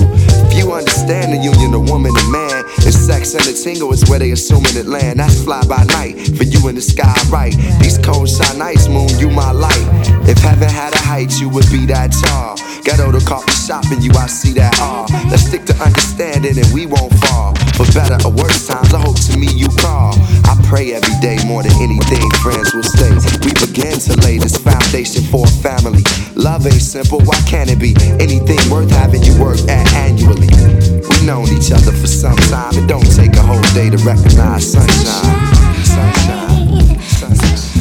If 0.49 0.57
you 0.57 0.73
understand 0.73 1.33
the 1.33 1.39
union 1.39 1.75
of 1.75 1.89
woman 1.89 2.13
and 2.17 2.33
man, 2.33 2.65
it's 2.79 2.97
sex 2.97 3.35
and 3.35 3.45
the 3.45 3.53
tingle 3.53 3.93
is 3.93 4.09
where 4.09 4.19
they 4.19 4.33
assuming 4.33 4.77
it 4.77 4.87
land. 4.87 5.21
That's 5.21 5.43
fly 5.43 5.63
by 5.67 5.85
night 5.85 6.17
for 6.37 6.45
you 6.45 6.69
in 6.69 6.75
the 6.75 6.83
sky, 6.83 7.15
right? 7.31 7.55
These 7.81 7.99
cold 7.99 8.29
shine 8.29 8.59
nights, 8.59 8.89
moon, 8.89 9.09
you 9.19 9.31
my 9.31 9.53
light. 9.53 9.87
If 10.29 10.39
heaven 10.39 10.69
had 10.69 10.95
a 10.95 11.03
height, 11.03 11.41
you 11.41 11.49
would 11.49 11.69
be 11.71 11.87
that 11.87 12.13
tall. 12.13 12.57
Ghetto 12.85 13.13
to 13.13 13.25
coffee 13.25 13.53
shop 13.53 13.85
you, 14.03 14.11
I 14.19 14.27
see 14.27 14.53
that 14.55 14.79
all. 14.81 15.07
Let's 15.31 15.47
stick 15.47 15.65
to 15.67 15.77
understanding 15.83 16.59
and 16.59 16.73
we 16.73 16.87
won't 16.87 17.13
fall. 17.25 17.52
For 17.83 17.99
better 17.99 18.29
or 18.29 18.31
worse 18.31 18.69
times, 18.69 18.95
I 18.95 19.01
hope 19.01 19.19
to 19.27 19.37
meet 19.37 19.55
you 19.55 19.67
call. 19.83 20.15
I 20.47 20.55
pray 20.69 20.95
every 20.95 21.19
day 21.21 21.39
more 21.47 21.65
than 21.65 21.73
anything, 21.83 22.31
friends 22.39 22.73
will 22.73 22.87
stay. 22.87 23.11
We 23.43 23.51
begin 23.59 23.99
to 23.99 24.15
lay 24.23 24.39
this 24.39 24.57
foundation 24.57 25.25
for 25.25 25.47
a 25.47 25.51
family. 25.51 26.05
Love 26.37 26.65
ain't 26.65 26.81
simple, 26.81 27.19
why 27.23 27.35
can't 27.43 27.71
it 27.71 27.81
be? 27.81 27.97
Anything 28.23 28.63
worth 28.71 28.91
having 28.91 29.25
you 29.25 29.35
work 29.43 29.59
at 29.69 29.93
annually. 29.95 30.47
We 30.47 31.27
known 31.27 31.51
each 31.51 31.73
other 31.73 31.91
for 31.91 32.07
some 32.07 32.37
time, 32.55 32.79
it 32.79 32.87
don't 32.87 33.11
take 33.17 33.35
a 33.35 33.43
whole 33.43 33.67
day 33.75 33.91
to 33.91 33.99
recognize 34.07 34.71
sunshine. 34.71 35.83
Sunshine. 35.83 36.53
It 37.19 37.72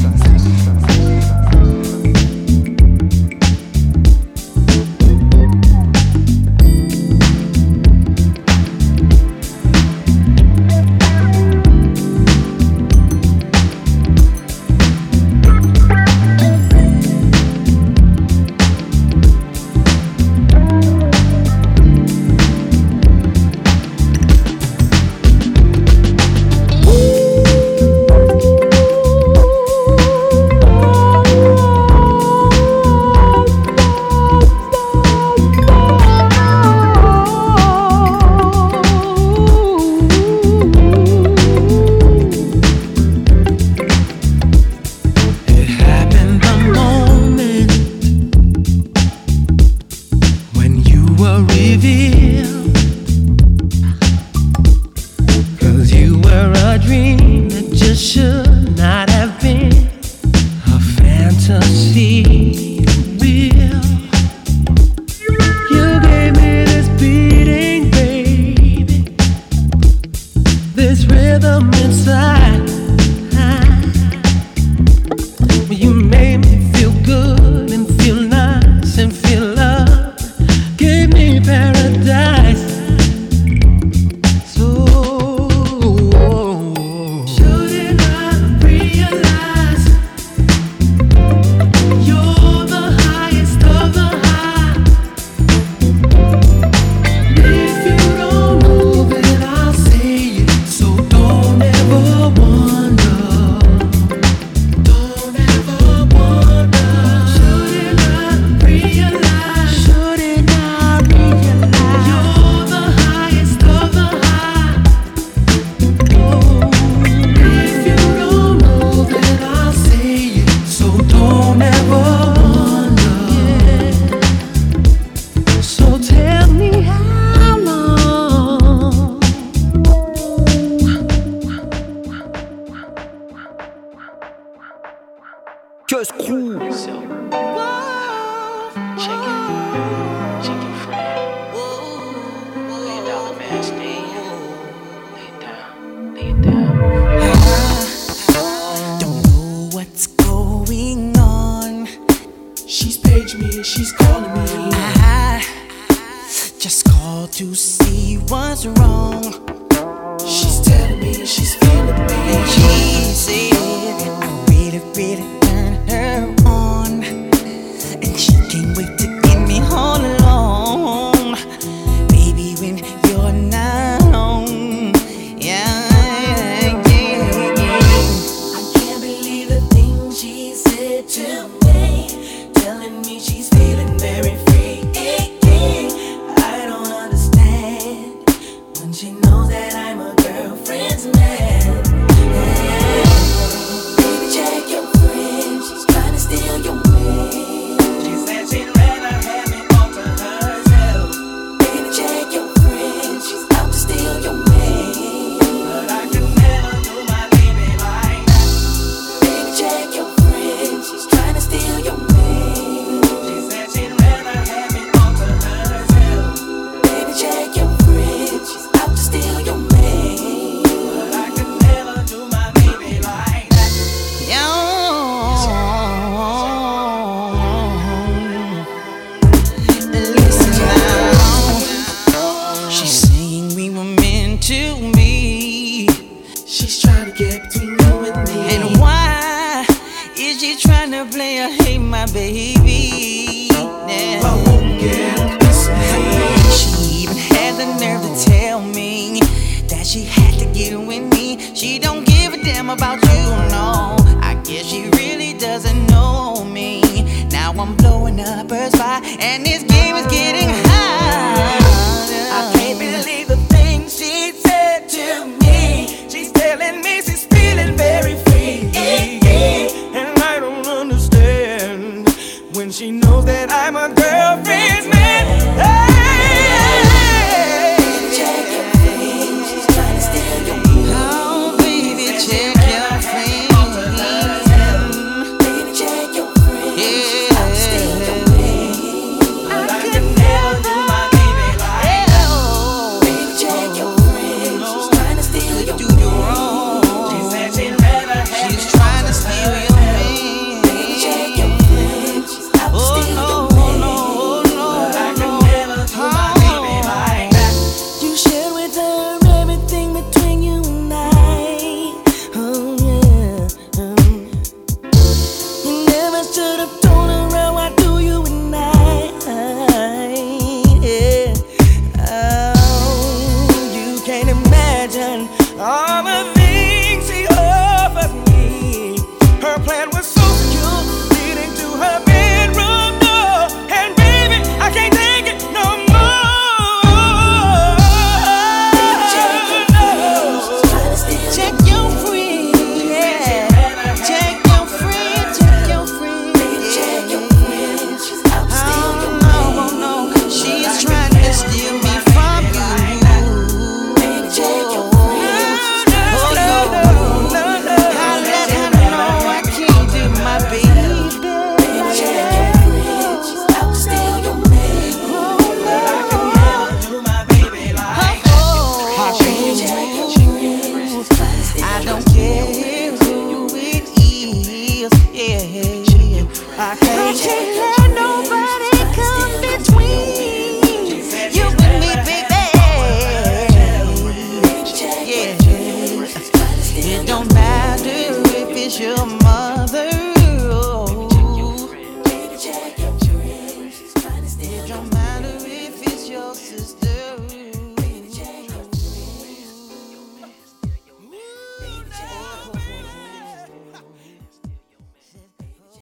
rhythm 71.41 71.73
inside. 71.83 72.70